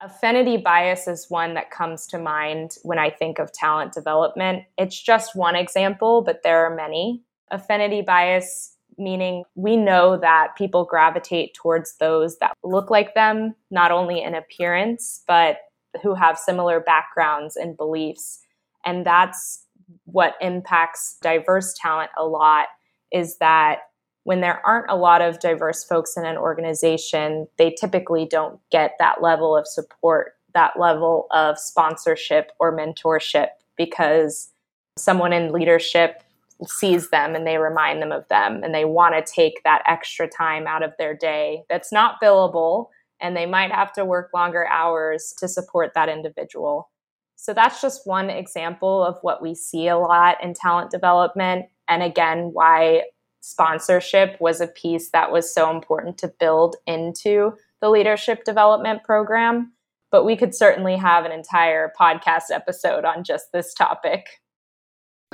Affinity 0.00 0.56
bias 0.56 1.06
is 1.06 1.26
one 1.28 1.54
that 1.54 1.70
comes 1.70 2.06
to 2.08 2.18
mind 2.18 2.76
when 2.82 2.98
I 2.98 3.10
think 3.10 3.38
of 3.38 3.52
talent 3.52 3.92
development. 3.92 4.64
It's 4.76 5.00
just 5.00 5.36
one 5.36 5.56
example, 5.56 6.22
but 6.22 6.42
there 6.42 6.64
are 6.64 6.74
many. 6.74 7.22
Affinity 7.50 8.02
bias 8.02 8.73
meaning 8.98 9.44
we 9.54 9.76
know 9.76 10.16
that 10.16 10.56
people 10.56 10.84
gravitate 10.84 11.54
towards 11.54 11.96
those 11.98 12.38
that 12.38 12.56
look 12.62 12.90
like 12.90 13.14
them, 13.14 13.54
not 13.70 13.90
only 13.90 14.22
in 14.22 14.34
appearance, 14.34 15.22
but 15.26 15.58
who 16.02 16.14
have 16.14 16.38
similar 16.38 16.80
backgrounds 16.80 17.56
and 17.56 17.76
beliefs. 17.76 18.40
And 18.84 19.06
that's 19.06 19.64
what 20.04 20.34
impacts 20.40 21.16
diverse 21.22 21.74
talent 21.80 22.10
a 22.16 22.24
lot 22.24 22.68
is 23.12 23.36
that 23.38 23.80
when 24.24 24.40
there 24.40 24.64
aren't 24.66 24.90
a 24.90 24.96
lot 24.96 25.20
of 25.20 25.38
diverse 25.38 25.84
folks 25.84 26.16
in 26.16 26.24
an 26.24 26.36
organization, 26.36 27.46
they 27.58 27.70
typically 27.70 28.26
don't 28.26 28.58
get 28.70 28.92
that 28.98 29.22
level 29.22 29.56
of 29.56 29.66
support, 29.66 30.32
that 30.54 30.78
level 30.80 31.26
of 31.30 31.58
sponsorship 31.58 32.50
or 32.58 32.76
mentorship 32.76 33.48
because 33.76 34.50
someone 34.96 35.32
in 35.32 35.52
leadership 35.52 36.23
sees 36.66 37.10
them 37.10 37.34
and 37.34 37.46
they 37.46 37.58
remind 37.58 38.00
them 38.00 38.12
of 38.12 38.26
them 38.28 38.62
and 38.62 38.74
they 38.74 38.84
want 38.84 39.14
to 39.14 39.32
take 39.32 39.62
that 39.64 39.82
extra 39.86 40.28
time 40.28 40.66
out 40.66 40.82
of 40.82 40.92
their 40.98 41.14
day 41.14 41.62
that's 41.68 41.92
not 41.92 42.20
billable 42.22 42.88
and 43.20 43.36
they 43.36 43.46
might 43.46 43.72
have 43.72 43.92
to 43.92 44.04
work 44.04 44.30
longer 44.34 44.66
hours 44.68 45.34
to 45.38 45.48
support 45.48 45.92
that 45.94 46.08
individual. 46.08 46.90
So 47.36 47.52
that's 47.52 47.80
just 47.80 48.06
one 48.06 48.30
example 48.30 49.04
of 49.04 49.18
what 49.22 49.42
we 49.42 49.54
see 49.54 49.88
a 49.88 49.98
lot 49.98 50.42
in 50.42 50.54
talent 50.54 50.90
development 50.90 51.66
And 51.88 52.02
again, 52.02 52.50
why 52.52 53.02
sponsorship 53.40 54.40
was 54.40 54.60
a 54.60 54.66
piece 54.66 55.10
that 55.10 55.30
was 55.30 55.52
so 55.52 55.70
important 55.70 56.16
to 56.18 56.32
build 56.40 56.76
into 56.86 57.52
the 57.80 57.90
leadership 57.90 58.44
development 58.44 59.02
program. 59.04 59.72
But 60.10 60.24
we 60.24 60.36
could 60.36 60.54
certainly 60.54 60.96
have 60.96 61.24
an 61.24 61.32
entire 61.32 61.92
podcast 61.98 62.44
episode 62.50 63.04
on 63.04 63.24
just 63.24 63.52
this 63.52 63.74
topic. 63.74 64.40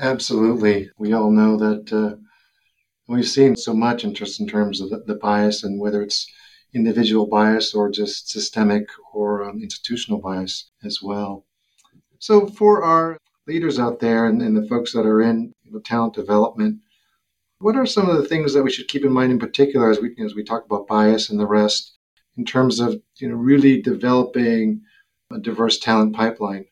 Absolutely. 0.00 0.90
We 0.96 1.12
all 1.12 1.30
know 1.30 1.58
that 1.58 1.92
uh, 1.92 2.16
we've 3.06 3.28
seen 3.28 3.54
so 3.54 3.74
much 3.74 4.02
interest 4.02 4.40
in 4.40 4.48
terms 4.48 4.80
of 4.80 4.88
the, 4.88 5.02
the, 5.06 5.16
bias 5.16 5.62
and 5.62 5.78
whether 5.78 6.00
it's 6.02 6.26
individual 6.72 7.26
bias 7.26 7.74
or 7.74 7.90
just 7.90 8.30
systemic 8.30 8.88
or 9.12 9.44
um, 9.44 9.60
institutional 9.62 10.18
bias 10.18 10.70
as 10.84 11.00
well. 11.02 11.44
So, 12.18 12.46
for 12.46 12.82
our 12.82 13.18
leaders 13.46 13.78
out 13.78 14.00
there 14.00 14.24
and, 14.24 14.40
and 14.40 14.56
the 14.56 14.66
folks 14.68 14.94
that 14.94 15.04
are 15.04 15.20
in 15.20 15.52
you 15.64 15.72
know, 15.72 15.80
talent 15.80 16.14
development, 16.14 16.80
what 17.58 17.76
are 17.76 17.84
some 17.84 18.08
of 18.08 18.16
the 18.16 18.26
things 18.26 18.54
that 18.54 18.62
we 18.62 18.70
should 18.70 18.88
keep 18.88 19.04
in 19.04 19.12
mind 19.12 19.32
in 19.32 19.38
particular 19.38 19.90
as 19.90 20.00
we 20.00 20.14
as 20.24 20.34
we 20.34 20.42
talk 20.42 20.64
about 20.64 20.86
bias 20.86 21.28
and 21.28 21.38
the 21.38 21.46
rest 21.46 21.98
in 22.38 22.46
terms 22.46 22.80
of 22.80 23.02
you 23.18 23.28
know 23.28 23.36
really 23.36 23.82
developing 23.82 24.80
a 25.30 25.38
diverse 25.38 25.78
talent 25.78 26.14
pipeline? 26.14 26.64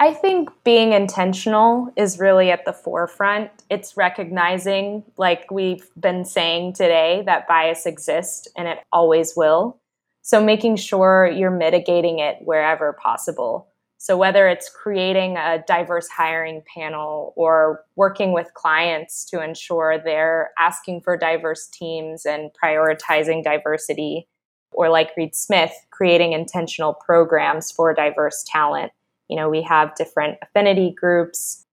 I 0.00 0.14
think 0.14 0.50
being 0.62 0.92
intentional 0.92 1.92
is 1.96 2.20
really 2.20 2.52
at 2.52 2.64
the 2.64 2.72
forefront. 2.72 3.50
It's 3.68 3.96
recognizing, 3.96 5.02
like 5.16 5.50
we've 5.50 5.88
been 5.98 6.24
saying 6.24 6.74
today, 6.74 7.24
that 7.26 7.48
bias 7.48 7.84
exists 7.84 8.46
and 8.56 8.68
it 8.68 8.78
always 8.92 9.34
will. 9.36 9.80
So 10.22 10.44
making 10.44 10.76
sure 10.76 11.26
you're 11.26 11.50
mitigating 11.50 12.20
it 12.20 12.36
wherever 12.42 12.92
possible. 12.92 13.68
So, 14.00 14.16
whether 14.16 14.46
it's 14.46 14.70
creating 14.70 15.36
a 15.36 15.64
diverse 15.66 16.06
hiring 16.06 16.62
panel 16.72 17.32
or 17.34 17.84
working 17.96 18.32
with 18.32 18.54
clients 18.54 19.24
to 19.30 19.42
ensure 19.42 19.98
they're 19.98 20.52
asking 20.56 21.00
for 21.00 21.16
diverse 21.16 21.66
teams 21.66 22.24
and 22.24 22.52
prioritizing 22.62 23.42
diversity, 23.42 24.28
or 24.70 24.88
like 24.88 25.10
Reed 25.16 25.34
Smith, 25.34 25.72
creating 25.90 26.32
intentional 26.32 26.94
programs 26.94 27.72
for 27.72 27.92
diverse 27.92 28.44
talent. 28.46 28.92
You 29.28 29.36
know, 29.36 29.48
we 29.48 29.62
have 29.62 29.94
different 29.94 30.38
affinity 30.42 30.94
groups 30.96 31.64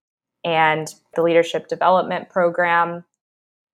and 0.43 0.93
the 1.15 1.21
leadership 1.21 1.67
development 1.67 2.29
program. 2.29 3.03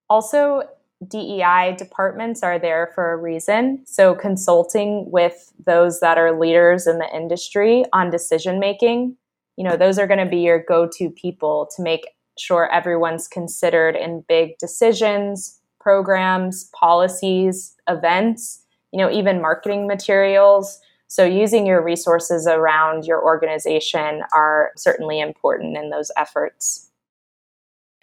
Also, 0.10 0.64
DEI 1.08 1.76
departments 1.78 2.44
are 2.44 2.60
there 2.60 2.92
for 2.94 3.12
a 3.12 3.18
reason. 3.18 3.84
So, 3.86 4.14
consulting 4.14 5.10
with 5.10 5.52
those 5.66 6.00
that 6.00 6.18
are 6.18 6.40
leaders 6.40 6.86
in 6.86 7.00
the 7.00 7.16
industry 7.16 7.86
on 7.92 8.12
decision 8.12 8.60
making, 8.60 9.18
you 9.58 9.64
know, 9.64 9.76
those 9.76 9.98
are 9.98 10.08
going 10.08 10.24
to 10.24 10.30
be 10.30 10.42
your 10.42 10.64
go 10.64 10.88
to 10.98 11.10
people 11.10 11.70
to 11.76 11.82
make 11.82 12.08
sure 12.38 12.72
everyone's 12.72 13.28
considered 13.28 13.96
in 13.96 14.24
big 14.28 14.58
decisions, 14.60 15.60
programs, 15.80 16.70
policies, 16.74 17.76
events, 17.90 18.64
you 18.92 19.00
know, 19.00 19.12
even 19.12 19.42
marketing 19.42 19.88
materials. 19.88 20.80
So, 21.12 21.26
using 21.26 21.66
your 21.66 21.84
resources 21.84 22.48
around 22.48 23.06
your 23.06 23.22
organization 23.22 24.24
are 24.34 24.72
certainly 24.78 25.20
important 25.20 25.76
in 25.76 25.90
those 25.90 26.10
efforts 26.16 26.92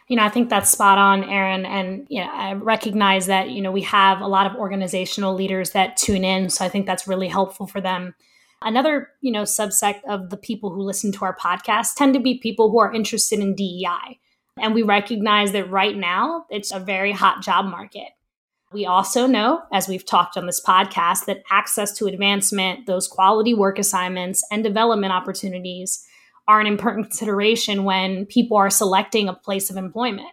you 0.09 0.17
know, 0.17 0.25
I 0.25 0.31
think 0.31 0.49
that's 0.49 0.71
spot 0.71 0.97
on, 0.97 1.23
Erin. 1.25 1.67
And, 1.67 2.07
you 2.09 2.23
know, 2.23 2.31
I 2.33 2.55
recognize 2.55 3.27
that, 3.27 3.51
you 3.51 3.61
know, 3.61 3.71
we 3.71 3.83
have 3.83 4.21
a 4.23 4.27
lot 4.27 4.47
of 4.47 4.57
organizational 4.57 5.35
leaders 5.35 5.73
that 5.73 5.99
tune 5.99 6.25
in. 6.25 6.49
So 6.49 6.65
I 6.65 6.71
think 6.71 6.87
that's 6.87 7.07
really 7.07 7.29
helpful 7.29 7.67
for 7.67 7.81
them. 7.83 8.15
Another, 8.63 9.11
you 9.21 9.31
know, 9.31 9.43
subsect 9.43 10.01
of 10.09 10.31
the 10.31 10.39
people 10.39 10.71
who 10.71 10.83
listen 10.83 11.13
to 11.13 11.25
our 11.27 11.37
podcast 11.37 11.95
tend 11.95 12.15
to 12.15 12.21
be 12.21 12.39
people 12.39 12.71
who 12.71 12.79
are 12.81 12.93
interested 12.93 13.39
in 13.39 13.55
DEI. 13.55 14.19
And 14.59 14.75
we 14.75 14.83
recognize 14.83 15.53
that 15.53 15.71
right 15.71 15.97
now 15.97 16.47
it's 16.49 16.73
a 16.73 16.81
very 16.81 17.13
hot 17.13 17.43
job 17.43 17.67
market. 17.67 18.09
We 18.73 18.85
also 18.85 19.27
know, 19.27 19.63
as 19.73 19.89
we've 19.89 20.05
talked 20.05 20.37
on 20.37 20.47
this 20.47 20.63
podcast, 20.63 21.25
that 21.25 21.43
access 21.51 21.93
to 21.99 22.07
advancement, 22.07 22.87
those 22.87 23.09
quality 23.09 23.55
work 23.55 23.79
assignments, 23.79 24.45
and 24.51 24.63
development 24.63 25.13
opportunities 25.13 26.07
are 26.47 26.61
an 26.61 26.67
important 26.67 27.07
consideration 27.07 27.85
when 27.85 28.27
people 28.27 28.57
are 28.57 28.71
selecting 28.71 29.29
a 29.29 29.35
place 29.35 29.71
of 29.71 29.77
employment. 29.77 30.29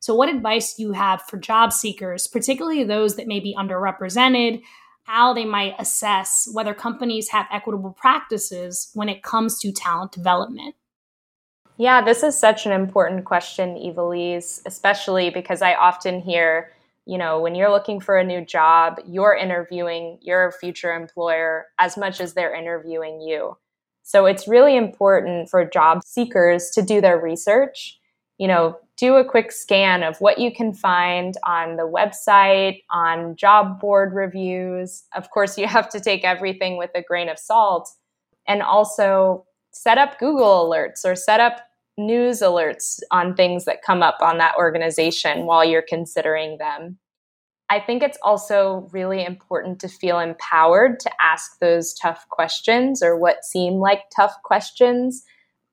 So, 0.00 0.14
what 0.14 0.28
advice 0.28 0.74
do 0.74 0.82
you 0.82 0.92
have 0.92 1.22
for 1.22 1.36
job 1.36 1.72
seekers, 1.72 2.26
particularly 2.26 2.84
those 2.84 3.16
that 3.16 3.26
may 3.26 3.40
be 3.40 3.54
underrepresented, 3.56 4.62
how 5.04 5.32
they 5.32 5.44
might 5.44 5.74
assess 5.78 6.48
whether 6.52 6.74
companies 6.74 7.28
have 7.30 7.46
equitable 7.52 7.92
practices 7.92 8.90
when 8.94 9.08
it 9.08 9.22
comes 9.22 9.58
to 9.60 9.72
talent 9.72 10.12
development? 10.12 10.74
Yeah, 11.76 12.04
this 12.04 12.24
is 12.24 12.38
such 12.38 12.66
an 12.66 12.72
important 12.72 13.24
question, 13.24 13.76
Ivelisse, 13.76 14.60
especially 14.66 15.30
because 15.30 15.62
I 15.62 15.74
often 15.74 16.20
hear, 16.20 16.72
you 17.08 17.16
know, 17.16 17.40
when 17.40 17.54
you're 17.54 17.70
looking 17.70 18.00
for 18.00 18.18
a 18.18 18.22
new 18.22 18.44
job, 18.44 19.00
you're 19.06 19.34
interviewing 19.34 20.18
your 20.20 20.52
future 20.60 20.92
employer 20.94 21.64
as 21.78 21.96
much 21.96 22.20
as 22.20 22.34
they're 22.34 22.54
interviewing 22.54 23.22
you. 23.22 23.56
So 24.02 24.26
it's 24.26 24.46
really 24.46 24.76
important 24.76 25.48
for 25.48 25.64
job 25.64 26.02
seekers 26.04 26.68
to 26.74 26.82
do 26.82 27.00
their 27.00 27.18
research. 27.18 27.98
You 28.36 28.46
know, 28.46 28.78
do 28.98 29.14
a 29.14 29.24
quick 29.24 29.52
scan 29.52 30.02
of 30.02 30.20
what 30.20 30.38
you 30.38 30.52
can 30.54 30.74
find 30.74 31.34
on 31.46 31.76
the 31.76 31.88
website, 31.88 32.82
on 32.90 33.36
job 33.36 33.80
board 33.80 34.12
reviews. 34.12 35.04
Of 35.16 35.30
course, 35.30 35.56
you 35.56 35.66
have 35.66 35.88
to 35.88 36.00
take 36.00 36.24
everything 36.24 36.76
with 36.76 36.90
a 36.94 37.02
grain 37.02 37.30
of 37.30 37.38
salt. 37.38 37.88
And 38.46 38.60
also 38.62 39.46
set 39.72 39.96
up 39.96 40.18
Google 40.18 40.68
alerts 40.68 41.06
or 41.06 41.14
set 41.14 41.40
up 41.40 41.60
news 41.98 42.40
alerts 42.40 43.00
on 43.10 43.34
things 43.34 43.64
that 43.64 43.82
come 43.82 44.02
up 44.02 44.18
on 44.22 44.38
that 44.38 44.54
organization 44.56 45.44
while 45.44 45.64
you're 45.64 45.84
considering 45.86 46.56
them. 46.58 46.98
I 47.70 47.80
think 47.80 48.02
it's 48.02 48.16
also 48.22 48.88
really 48.92 49.24
important 49.24 49.78
to 49.80 49.88
feel 49.88 50.18
empowered 50.18 51.00
to 51.00 51.10
ask 51.20 51.58
those 51.60 51.92
tough 51.92 52.26
questions 52.30 53.02
or 53.02 53.18
what 53.18 53.44
seem 53.44 53.74
like 53.74 54.04
tough 54.14 54.34
questions. 54.42 55.22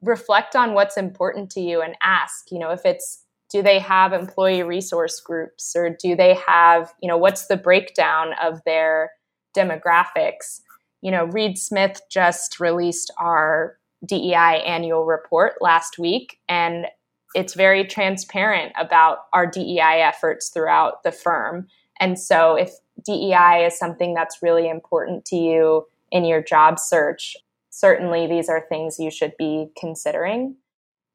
Reflect 0.01 0.55
on 0.55 0.73
what's 0.73 0.97
important 0.97 1.49
to 1.51 1.61
you 1.61 1.81
and 1.81 1.95
ask, 2.03 2.51
you 2.51 2.59
know, 2.59 2.71
if 2.71 2.81
it's 2.83 3.23
do 3.49 3.61
they 3.61 3.79
have 3.79 4.11
employee 4.11 4.63
resource 4.63 5.21
groups 5.21 5.73
or 5.75 5.95
do 6.01 6.15
they 6.15 6.37
have, 6.47 6.93
you 7.01 7.07
know, 7.07 7.17
what's 7.17 7.47
the 7.47 7.55
breakdown 7.55 8.33
of 8.41 8.59
their 8.65 9.11
demographics? 9.55 10.59
You 11.01 11.11
know, 11.11 11.25
Reed 11.25 11.57
Smith 11.57 12.01
just 12.11 12.59
released 12.59 13.13
our 13.17 13.77
DEI 14.05 14.63
annual 14.65 15.05
report 15.05 15.53
last 15.61 15.97
week 15.97 16.39
and 16.47 16.87
it's 17.33 17.53
very 17.53 17.83
transparent 17.83 18.71
about 18.79 19.25
our 19.33 19.45
DEI 19.45 20.01
efforts 20.01 20.49
throughout 20.49 21.03
the 21.03 21.11
firm 21.11 21.67
and 21.99 22.19
so 22.19 22.55
if 22.55 22.71
DEI 23.03 23.65
is 23.65 23.77
something 23.77 24.13
that's 24.13 24.41
really 24.41 24.69
important 24.69 25.25
to 25.25 25.35
you 25.35 25.85
in 26.11 26.25
your 26.25 26.41
job 26.41 26.79
search, 26.79 27.35
certainly 27.69 28.27
these 28.27 28.49
are 28.49 28.65
things 28.67 28.99
you 28.99 29.11
should 29.11 29.33
be 29.37 29.67
considering. 29.77 30.55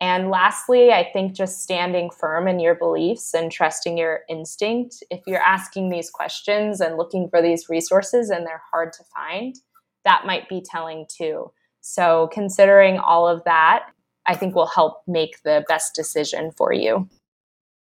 And 0.02 0.30
lastly, 0.30 0.92
I 0.92 1.04
think 1.12 1.34
just 1.34 1.62
standing 1.62 2.10
firm 2.10 2.48
in 2.48 2.58
your 2.58 2.74
beliefs 2.74 3.34
and 3.34 3.52
trusting 3.52 3.98
your 3.98 4.20
instinct. 4.30 5.02
If 5.10 5.20
you're 5.26 5.42
asking 5.42 5.90
these 5.90 6.08
questions 6.08 6.80
and 6.80 6.96
looking 6.96 7.28
for 7.28 7.42
these 7.42 7.68
resources 7.68 8.30
and 8.30 8.46
they're 8.46 8.62
hard 8.72 8.94
to 8.94 9.04
find, 9.04 9.56
that 10.06 10.24
might 10.24 10.48
be 10.48 10.62
telling 10.64 11.06
too. 11.06 11.52
So, 11.90 12.28
considering 12.32 12.98
all 12.98 13.26
of 13.26 13.42
that, 13.44 13.86
I 14.24 14.36
think 14.36 14.54
will 14.54 14.66
help 14.66 15.02
make 15.08 15.42
the 15.42 15.64
best 15.66 15.92
decision 15.94 16.52
for 16.52 16.72
you. 16.72 17.08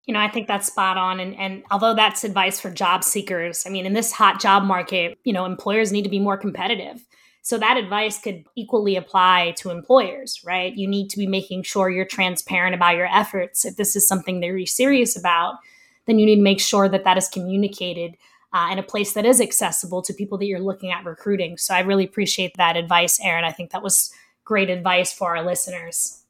You 0.06 0.14
know, 0.14 0.20
I 0.20 0.30
think 0.30 0.48
that's 0.48 0.66
spot 0.66 0.96
on. 0.96 1.20
And, 1.20 1.36
and 1.36 1.62
although 1.70 1.94
that's 1.94 2.24
advice 2.24 2.58
for 2.58 2.70
job 2.70 3.04
seekers, 3.04 3.64
I 3.66 3.70
mean, 3.70 3.84
in 3.84 3.92
this 3.92 4.12
hot 4.12 4.40
job 4.40 4.62
market, 4.62 5.18
you 5.24 5.34
know, 5.34 5.44
employers 5.44 5.92
need 5.92 6.04
to 6.04 6.08
be 6.08 6.18
more 6.18 6.38
competitive. 6.38 7.06
So 7.42 7.58
that 7.58 7.76
advice 7.76 8.18
could 8.18 8.44
equally 8.56 8.96
apply 8.96 9.52
to 9.58 9.68
employers, 9.68 10.40
right? 10.42 10.74
You 10.74 10.88
need 10.88 11.10
to 11.10 11.18
be 11.18 11.26
making 11.26 11.64
sure 11.64 11.90
you're 11.90 12.06
transparent 12.06 12.74
about 12.74 12.96
your 12.96 13.14
efforts. 13.14 13.66
If 13.66 13.76
this 13.76 13.94
is 13.94 14.08
something 14.08 14.40
that 14.40 14.46
you're 14.46 14.64
serious 14.64 15.18
about, 15.18 15.56
then 16.06 16.18
you 16.18 16.24
need 16.24 16.36
to 16.36 16.42
make 16.42 16.60
sure 16.60 16.88
that 16.88 17.04
that 17.04 17.18
is 17.18 17.28
communicated 17.28 18.16
uh, 18.52 18.68
in 18.72 18.78
a 18.78 18.82
place 18.82 19.12
that 19.12 19.26
is 19.26 19.40
accessible 19.40 20.02
to 20.02 20.14
people 20.14 20.38
that 20.38 20.46
you're 20.46 20.60
looking 20.60 20.90
at 20.90 21.04
recruiting. 21.04 21.58
So 21.58 21.74
I 21.74 21.80
really 21.80 22.04
appreciate 22.04 22.56
that 22.56 22.76
advice, 22.76 23.20
Erin. 23.22 23.44
I 23.44 23.52
think 23.52 23.70
that 23.72 23.82
was 23.82 24.12
great 24.44 24.70
advice 24.70 25.12
for 25.12 25.36
our 25.36 25.44
listeners. 25.44 26.24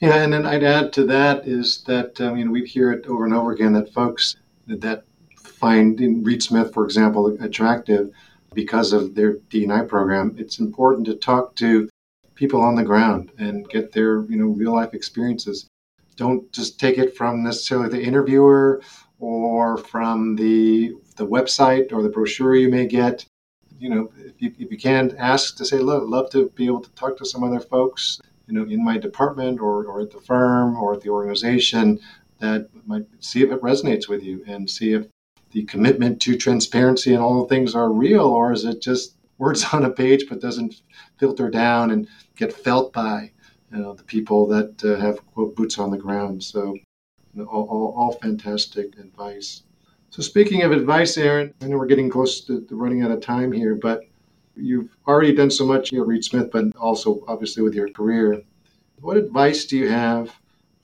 Yeah, 0.00 0.16
and 0.16 0.32
then 0.32 0.44
I'd 0.44 0.64
add 0.64 0.92
to 0.94 1.04
that 1.04 1.46
is 1.46 1.82
that 1.84 2.20
I 2.20 2.32
mean 2.32 2.50
we 2.50 2.66
hear 2.66 2.92
it 2.92 3.06
over 3.06 3.24
and 3.24 3.32
over 3.32 3.52
again 3.52 3.72
that 3.74 3.94
folks 3.94 4.36
that 4.66 5.04
find 5.38 6.00
in 6.00 6.22
Reed 6.22 6.42
Smith, 6.42 6.74
for 6.74 6.84
example, 6.84 7.34
attractive 7.40 8.10
because 8.52 8.92
of 8.92 9.14
their 9.14 9.34
D&I 9.48 9.82
program. 9.82 10.34
It's 10.38 10.58
important 10.58 11.06
to 11.06 11.14
talk 11.14 11.54
to 11.56 11.88
people 12.34 12.60
on 12.60 12.74
the 12.74 12.82
ground 12.82 13.30
and 13.38 13.68
get 13.70 13.92
their 13.92 14.22
you 14.24 14.36
know 14.36 14.48
real 14.48 14.74
life 14.74 14.92
experiences. 14.92 15.66
Don't 16.16 16.50
just 16.52 16.78
take 16.80 16.98
it 16.98 17.16
from 17.16 17.42
necessarily 17.42 17.88
the 17.88 18.02
interviewer 18.02 18.82
or 19.18 19.78
from 19.78 20.36
the 20.36 20.94
the 21.16 21.26
website 21.26 21.92
or 21.92 22.02
the 22.02 22.08
brochure 22.08 22.56
you 22.56 22.68
may 22.68 22.86
get. 22.86 23.24
You 23.78 23.90
know, 23.90 24.10
if 24.16 24.40
you, 24.40 24.52
if 24.58 24.70
you 24.70 24.78
can, 24.78 25.14
ask 25.18 25.56
to 25.56 25.64
say, 25.64 25.78
look, 25.78 26.04
love 26.06 26.30
to 26.30 26.48
be 26.50 26.66
able 26.66 26.80
to 26.80 26.90
talk 26.92 27.16
to 27.18 27.26
some 27.26 27.44
other 27.44 27.60
folks 27.60 28.20
you 28.46 28.54
know, 28.54 28.62
in 28.70 28.84
my 28.84 28.96
department 28.96 29.60
or, 29.60 29.84
or 29.84 30.00
at 30.00 30.10
the 30.10 30.20
firm 30.20 30.76
or 30.76 30.94
at 30.94 31.00
the 31.00 31.10
organization 31.10 31.98
that 32.38 32.68
might 32.86 33.06
see 33.20 33.42
if 33.42 33.50
it 33.50 33.60
resonates 33.60 34.08
with 34.08 34.22
you 34.22 34.44
and 34.46 34.70
see 34.70 34.92
if 34.92 35.06
the 35.50 35.64
commitment 35.64 36.20
to 36.20 36.36
transparency 36.36 37.14
and 37.14 37.22
all 37.22 37.42
the 37.42 37.48
things 37.48 37.74
are 37.74 37.92
real, 37.92 38.24
or 38.24 38.52
is 38.52 38.64
it 38.64 38.80
just 38.80 39.16
words 39.38 39.64
on 39.72 39.84
a 39.84 39.90
page 39.90 40.26
but 40.28 40.40
doesn't 40.40 40.82
filter 41.18 41.50
down 41.50 41.90
and 41.90 42.08
get 42.36 42.52
felt 42.52 42.92
by 42.92 43.30
you 43.72 43.78
know, 43.78 43.94
the 43.94 44.04
people 44.04 44.46
that 44.46 44.84
uh, 44.84 44.96
have 44.96 45.24
quote 45.26 45.56
boots 45.56 45.78
on 45.78 45.90
the 45.90 45.96
ground. 45.96 46.42
So 46.42 46.74
you 46.74 47.42
know, 47.42 47.44
all, 47.44 47.64
all, 47.64 47.94
all, 47.96 48.12
fantastic 48.12 48.96
advice. 48.98 49.62
So 50.16 50.22
speaking 50.22 50.62
of 50.62 50.72
advice, 50.72 51.18
Erin, 51.18 51.52
I 51.60 51.66
know 51.66 51.76
we're 51.76 51.84
getting 51.84 52.08
close 52.08 52.40
to, 52.46 52.66
running 52.70 53.02
out 53.02 53.10
of 53.10 53.20
time 53.20 53.52
here, 53.52 53.74
but 53.74 54.00
you've 54.56 54.88
already 55.06 55.34
done 55.34 55.50
so 55.50 55.66
much 55.66 55.92
at 55.92 56.06
Reed 56.06 56.24
Smith, 56.24 56.50
but 56.50 56.74
also 56.74 57.22
obviously 57.28 57.62
with 57.62 57.74
your 57.74 57.90
career. 57.90 58.40
What 59.02 59.18
advice 59.18 59.66
do 59.66 59.76
you 59.76 59.90
have 59.90 60.34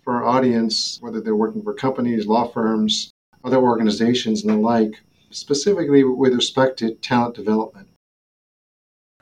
for 0.05 0.17
our 0.17 0.25
audience, 0.25 0.99
whether 1.01 1.19
they're 1.23 1.35
working 1.35 1.63
for 1.63 1.73
companies, 1.73 2.27
law 2.27 2.47
firms, 2.47 3.11
other 3.43 3.57
organizations, 3.57 4.43
and 4.43 4.53
the 4.53 4.59
like, 4.59 5.01
specifically 5.31 6.05
with 6.05 6.35
respect 6.35 6.79
to 6.81 6.95
talent 6.97 7.35
development? 7.35 7.89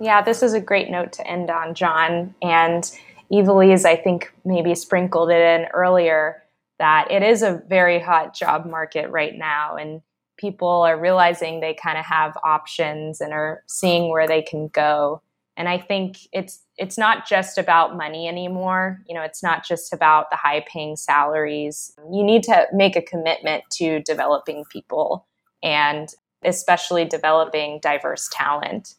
Yeah, 0.01 0.23
this 0.23 0.43
is 0.43 0.55
a 0.55 0.61
great 0.61 0.91
note 0.91 1.13
to 1.13 1.25
end 1.29 1.51
on, 1.51 1.73
John. 1.73 2.35
And 2.43 2.83
Ivelisse, 3.31 3.85
I 3.85 3.95
think, 3.95 4.33
maybe 4.45 4.75
sprinkled 4.75 5.31
it 5.31 5.41
in 5.41 5.67
earlier 5.73 6.43
that 6.81 7.11
it 7.11 7.23
is 7.23 7.43
a 7.43 7.63
very 7.69 8.01
hot 8.01 8.35
job 8.35 8.67
market 8.67 9.11
right 9.11 9.35
now. 9.37 9.77
And 9.77 10.01
people 10.39 10.83
are 10.83 10.99
realizing 10.99 11.61
they 11.61 11.75
kind 11.75 11.99
of 11.99 12.07
have 12.07 12.37
options 12.43 13.21
and 13.21 13.33
are 13.33 13.63
seeing 13.69 14.11
where 14.11 14.27
they 14.27 14.43
can 14.43 14.69
go. 14.69 15.23
And 15.57 15.69
I 15.69 15.77
think 15.77 16.17
it's 16.33 16.65
it's 16.79 16.97
not 16.97 17.29
just 17.29 17.59
about 17.59 17.97
money 17.97 18.27
anymore. 18.27 19.03
You 19.07 19.15
know, 19.15 19.21
it's 19.21 19.43
not 19.43 19.65
just 19.65 19.93
about 19.93 20.31
the 20.31 20.37
high 20.37 20.65
paying 20.67 20.97
salaries. 20.97 21.93
You 22.11 22.25
need 22.25 22.43
to 22.45 22.67
make 22.73 22.97
a 22.97 23.03
commitment 23.03 23.65
to 23.73 24.01
developing 24.01 24.65
people 24.73 25.27
and 25.63 26.09
especially 26.43 27.05
developing 27.05 27.79
diverse 27.83 28.31
talent. 28.33 28.95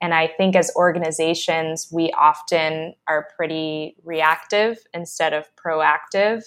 And 0.00 0.14
I 0.14 0.26
think 0.26 0.56
as 0.56 0.72
organizations, 0.74 1.88
we 1.92 2.10
often 2.12 2.94
are 3.06 3.28
pretty 3.36 3.96
reactive 4.04 4.78
instead 4.94 5.34
of 5.34 5.44
proactive. 5.56 6.44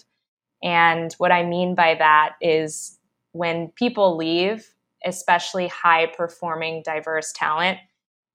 And 0.63 1.13
what 1.13 1.31
I 1.31 1.43
mean 1.43 1.75
by 1.75 1.95
that 1.95 2.35
is 2.41 2.97
when 3.31 3.69
people 3.75 4.17
leave, 4.17 4.73
especially 5.05 5.67
high 5.67 6.07
performing, 6.07 6.83
diverse 6.83 7.31
talent, 7.31 7.77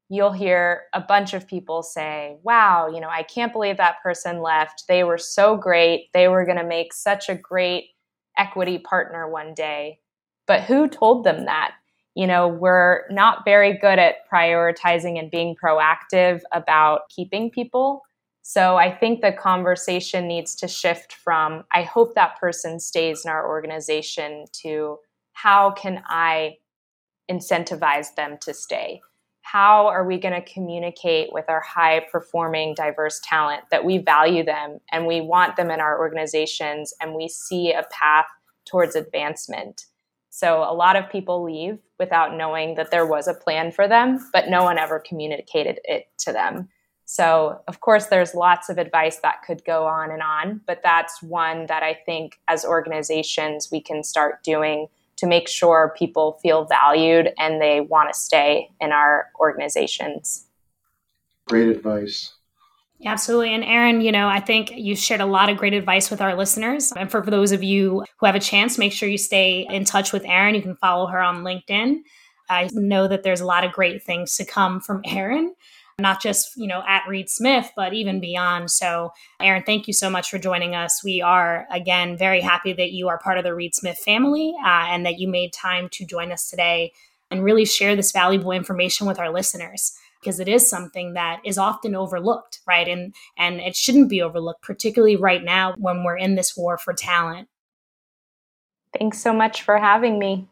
you'll 0.08 0.32
hear 0.32 0.84
a 0.92 1.00
bunch 1.00 1.34
of 1.34 1.46
people 1.46 1.82
say, 1.82 2.36
Wow, 2.42 2.88
you 2.88 3.00
know, 3.00 3.08
I 3.08 3.22
can't 3.22 3.52
believe 3.52 3.76
that 3.78 4.02
person 4.02 4.40
left. 4.40 4.84
They 4.88 5.04
were 5.04 5.18
so 5.18 5.56
great. 5.56 6.08
They 6.12 6.28
were 6.28 6.44
going 6.44 6.58
to 6.58 6.64
make 6.64 6.92
such 6.92 7.28
a 7.28 7.34
great 7.34 7.90
equity 8.38 8.78
partner 8.78 9.28
one 9.28 9.54
day. 9.54 10.00
But 10.46 10.62
who 10.62 10.88
told 10.88 11.24
them 11.24 11.46
that? 11.46 11.74
you 12.14 12.26
know, 12.26 12.46
we're 12.46 13.02
not 13.10 13.44
very 13.44 13.76
good 13.76 13.98
at 13.98 14.28
prioritizing 14.32 15.18
and 15.18 15.30
being 15.30 15.56
proactive 15.56 16.42
about 16.52 17.08
keeping 17.10 17.50
people. 17.50 18.02
So 18.46 18.76
I 18.76 18.94
think 18.94 19.22
the 19.22 19.32
conversation 19.32 20.28
needs 20.28 20.54
to 20.56 20.68
shift 20.68 21.14
from, 21.14 21.64
I 21.72 21.82
hope 21.82 22.14
that 22.14 22.38
person 22.38 22.78
stays 22.78 23.24
in 23.24 23.30
our 23.30 23.48
organization, 23.48 24.44
to 24.60 24.98
how 25.32 25.70
can 25.70 26.02
I 26.06 26.58
incentivize 27.30 28.14
them 28.16 28.36
to 28.42 28.52
stay? 28.52 29.00
How 29.40 29.86
are 29.86 30.06
we 30.06 30.18
going 30.18 30.34
to 30.34 30.52
communicate 30.52 31.32
with 31.32 31.46
our 31.48 31.62
high 31.62 32.04
performing, 32.12 32.74
diverse 32.74 33.18
talent 33.24 33.62
that 33.70 33.86
we 33.86 33.96
value 33.96 34.44
them 34.44 34.78
and 34.92 35.06
we 35.06 35.22
want 35.22 35.56
them 35.56 35.70
in 35.70 35.80
our 35.80 35.98
organizations 35.98 36.92
and 37.00 37.14
we 37.14 37.28
see 37.28 37.72
a 37.72 37.86
path 37.90 38.26
towards 38.66 38.94
advancement? 38.94 39.86
So 40.28 40.58
a 40.68 40.74
lot 40.74 40.96
of 40.96 41.08
people 41.08 41.42
leave 41.42 41.78
without 41.98 42.36
knowing 42.36 42.74
that 42.74 42.90
there 42.90 43.06
was 43.06 43.26
a 43.26 43.32
plan 43.32 43.72
for 43.72 43.88
them, 43.88 44.18
but 44.34 44.50
no 44.50 44.64
one 44.64 44.76
ever 44.76 44.98
communicated 44.98 45.80
it 45.84 46.08
to 46.18 46.32
them. 46.32 46.68
So, 47.14 47.60
of 47.68 47.78
course, 47.78 48.06
there's 48.06 48.34
lots 48.34 48.68
of 48.68 48.76
advice 48.76 49.18
that 49.18 49.44
could 49.46 49.64
go 49.64 49.86
on 49.86 50.10
and 50.10 50.20
on, 50.20 50.60
but 50.66 50.80
that's 50.82 51.22
one 51.22 51.66
that 51.66 51.80
I 51.80 51.94
think 51.94 52.40
as 52.48 52.64
organizations 52.64 53.68
we 53.70 53.80
can 53.80 54.02
start 54.02 54.42
doing 54.42 54.88
to 55.18 55.26
make 55.28 55.46
sure 55.46 55.94
people 55.96 56.40
feel 56.42 56.64
valued 56.64 57.32
and 57.38 57.62
they 57.62 57.82
want 57.82 58.12
to 58.12 58.18
stay 58.18 58.68
in 58.80 58.90
our 58.90 59.28
organizations. 59.38 60.46
Great 61.46 61.68
advice. 61.68 62.32
Absolutely. 63.04 63.54
And 63.54 63.62
Erin, 63.62 64.00
you 64.00 64.10
know, 64.10 64.26
I 64.26 64.40
think 64.40 64.72
you 64.72 64.96
shared 64.96 65.20
a 65.20 65.26
lot 65.26 65.48
of 65.48 65.56
great 65.56 65.72
advice 65.72 66.10
with 66.10 66.20
our 66.20 66.34
listeners. 66.34 66.92
And 66.96 67.12
for, 67.12 67.22
for 67.22 67.30
those 67.30 67.52
of 67.52 67.62
you 67.62 68.04
who 68.18 68.26
have 68.26 68.34
a 68.34 68.40
chance, 68.40 68.76
make 68.76 68.92
sure 68.92 69.08
you 69.08 69.18
stay 69.18 69.68
in 69.70 69.84
touch 69.84 70.12
with 70.12 70.24
Erin. 70.24 70.56
You 70.56 70.62
can 70.62 70.74
follow 70.74 71.06
her 71.06 71.20
on 71.20 71.44
LinkedIn. 71.44 71.98
I 72.50 72.68
know 72.72 73.06
that 73.06 73.22
there's 73.22 73.40
a 73.40 73.46
lot 73.46 73.62
of 73.62 73.70
great 73.70 74.02
things 74.02 74.36
to 74.38 74.44
come 74.44 74.80
from 74.80 75.00
Erin, 75.06 75.54
not 75.98 76.20
just, 76.20 76.56
you 76.56 76.66
know, 76.66 76.82
at 76.88 77.06
Reed 77.08 77.30
Smith, 77.30 77.70
but 77.76 77.94
even 77.94 78.20
beyond. 78.20 78.70
So, 78.70 79.12
Erin, 79.40 79.62
thank 79.64 79.86
you 79.86 79.92
so 79.92 80.10
much 80.10 80.30
for 80.30 80.38
joining 80.38 80.74
us. 80.74 81.04
We 81.04 81.22
are, 81.22 81.66
again, 81.70 82.16
very 82.16 82.40
happy 82.40 82.72
that 82.72 82.92
you 82.92 83.08
are 83.08 83.18
part 83.18 83.38
of 83.38 83.44
the 83.44 83.54
Reed 83.54 83.74
Smith 83.74 83.98
family 83.98 84.54
uh, 84.64 84.86
and 84.88 85.06
that 85.06 85.18
you 85.18 85.28
made 85.28 85.52
time 85.52 85.88
to 85.90 86.04
join 86.04 86.32
us 86.32 86.50
today 86.50 86.92
and 87.30 87.44
really 87.44 87.64
share 87.64 87.94
this 87.94 88.12
valuable 88.12 88.50
information 88.52 89.06
with 89.06 89.18
our 89.18 89.30
listeners 89.30 89.92
because 90.20 90.40
it 90.40 90.48
is 90.48 90.68
something 90.68 91.12
that 91.14 91.40
is 91.44 91.58
often 91.58 91.94
overlooked, 91.94 92.60
right? 92.66 92.88
And 92.88 93.14
and 93.36 93.60
it 93.60 93.76
shouldn't 93.76 94.08
be 94.08 94.22
overlooked, 94.22 94.62
particularly 94.62 95.16
right 95.16 95.44
now 95.44 95.74
when 95.78 96.02
we're 96.02 96.16
in 96.16 96.34
this 96.34 96.56
war 96.56 96.78
for 96.78 96.92
talent. 96.92 97.48
Thanks 98.98 99.18
so 99.18 99.32
much 99.32 99.62
for 99.62 99.76
having 99.78 100.18
me. 100.18 100.48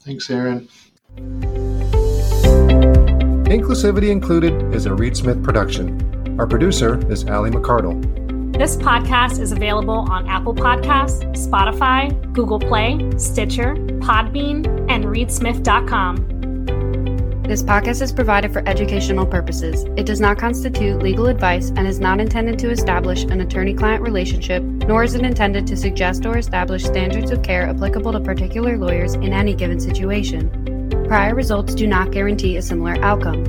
Thanks, 0.00 0.28
Erin. 0.28 0.68
Inclusivity 3.52 4.08
Included 4.08 4.74
is 4.74 4.86
a 4.86 4.94
Reed 4.94 5.14
Smith 5.14 5.44
production. 5.44 6.40
Our 6.40 6.46
producer 6.46 6.98
is 7.12 7.26
Ali 7.26 7.50
McCardle. 7.50 8.00
This 8.56 8.76
podcast 8.76 9.40
is 9.40 9.52
available 9.52 10.10
on 10.10 10.26
Apple 10.26 10.54
Podcasts, 10.54 11.22
Spotify, 11.36 12.32
Google 12.32 12.58
Play, 12.58 13.10
Stitcher, 13.18 13.74
Podbean, 14.00 14.86
and 14.88 15.04
reedsmith.com. 15.04 17.42
This 17.42 17.62
podcast 17.62 18.00
is 18.00 18.10
provided 18.10 18.54
for 18.54 18.66
educational 18.66 19.26
purposes. 19.26 19.84
It 19.98 20.06
does 20.06 20.18
not 20.18 20.38
constitute 20.38 21.02
legal 21.02 21.26
advice 21.26 21.72
and 21.76 21.86
is 21.86 22.00
not 22.00 22.20
intended 22.20 22.58
to 22.60 22.70
establish 22.70 23.24
an 23.24 23.42
attorney 23.42 23.74
client 23.74 24.02
relationship, 24.02 24.62
nor 24.62 25.04
is 25.04 25.14
it 25.14 25.26
intended 25.26 25.66
to 25.66 25.76
suggest 25.76 26.24
or 26.24 26.38
establish 26.38 26.84
standards 26.84 27.30
of 27.30 27.42
care 27.42 27.68
applicable 27.68 28.12
to 28.12 28.20
particular 28.20 28.78
lawyers 28.78 29.12
in 29.12 29.34
any 29.34 29.54
given 29.54 29.78
situation. 29.78 30.61
Prior 31.12 31.34
results 31.34 31.74
do 31.74 31.86
not 31.86 32.10
guarantee 32.10 32.56
a 32.56 32.62
similar 32.62 32.96
outcome. 33.04 33.44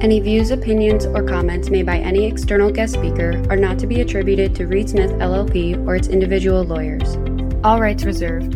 Any 0.00 0.20
views, 0.20 0.50
opinions, 0.50 1.04
or 1.04 1.22
comments 1.22 1.68
made 1.68 1.84
by 1.84 1.98
any 1.98 2.24
external 2.24 2.70
guest 2.70 2.94
speaker 2.94 3.44
are 3.50 3.58
not 3.58 3.78
to 3.80 3.86
be 3.86 4.00
attributed 4.00 4.54
to 4.54 4.66
Reed 4.66 4.88
Smith 4.88 5.10
LLP 5.10 5.86
or 5.86 5.96
its 5.96 6.08
individual 6.08 6.64
lawyers. 6.64 7.16
All 7.62 7.78
rights 7.78 8.04
reserved. 8.04 8.54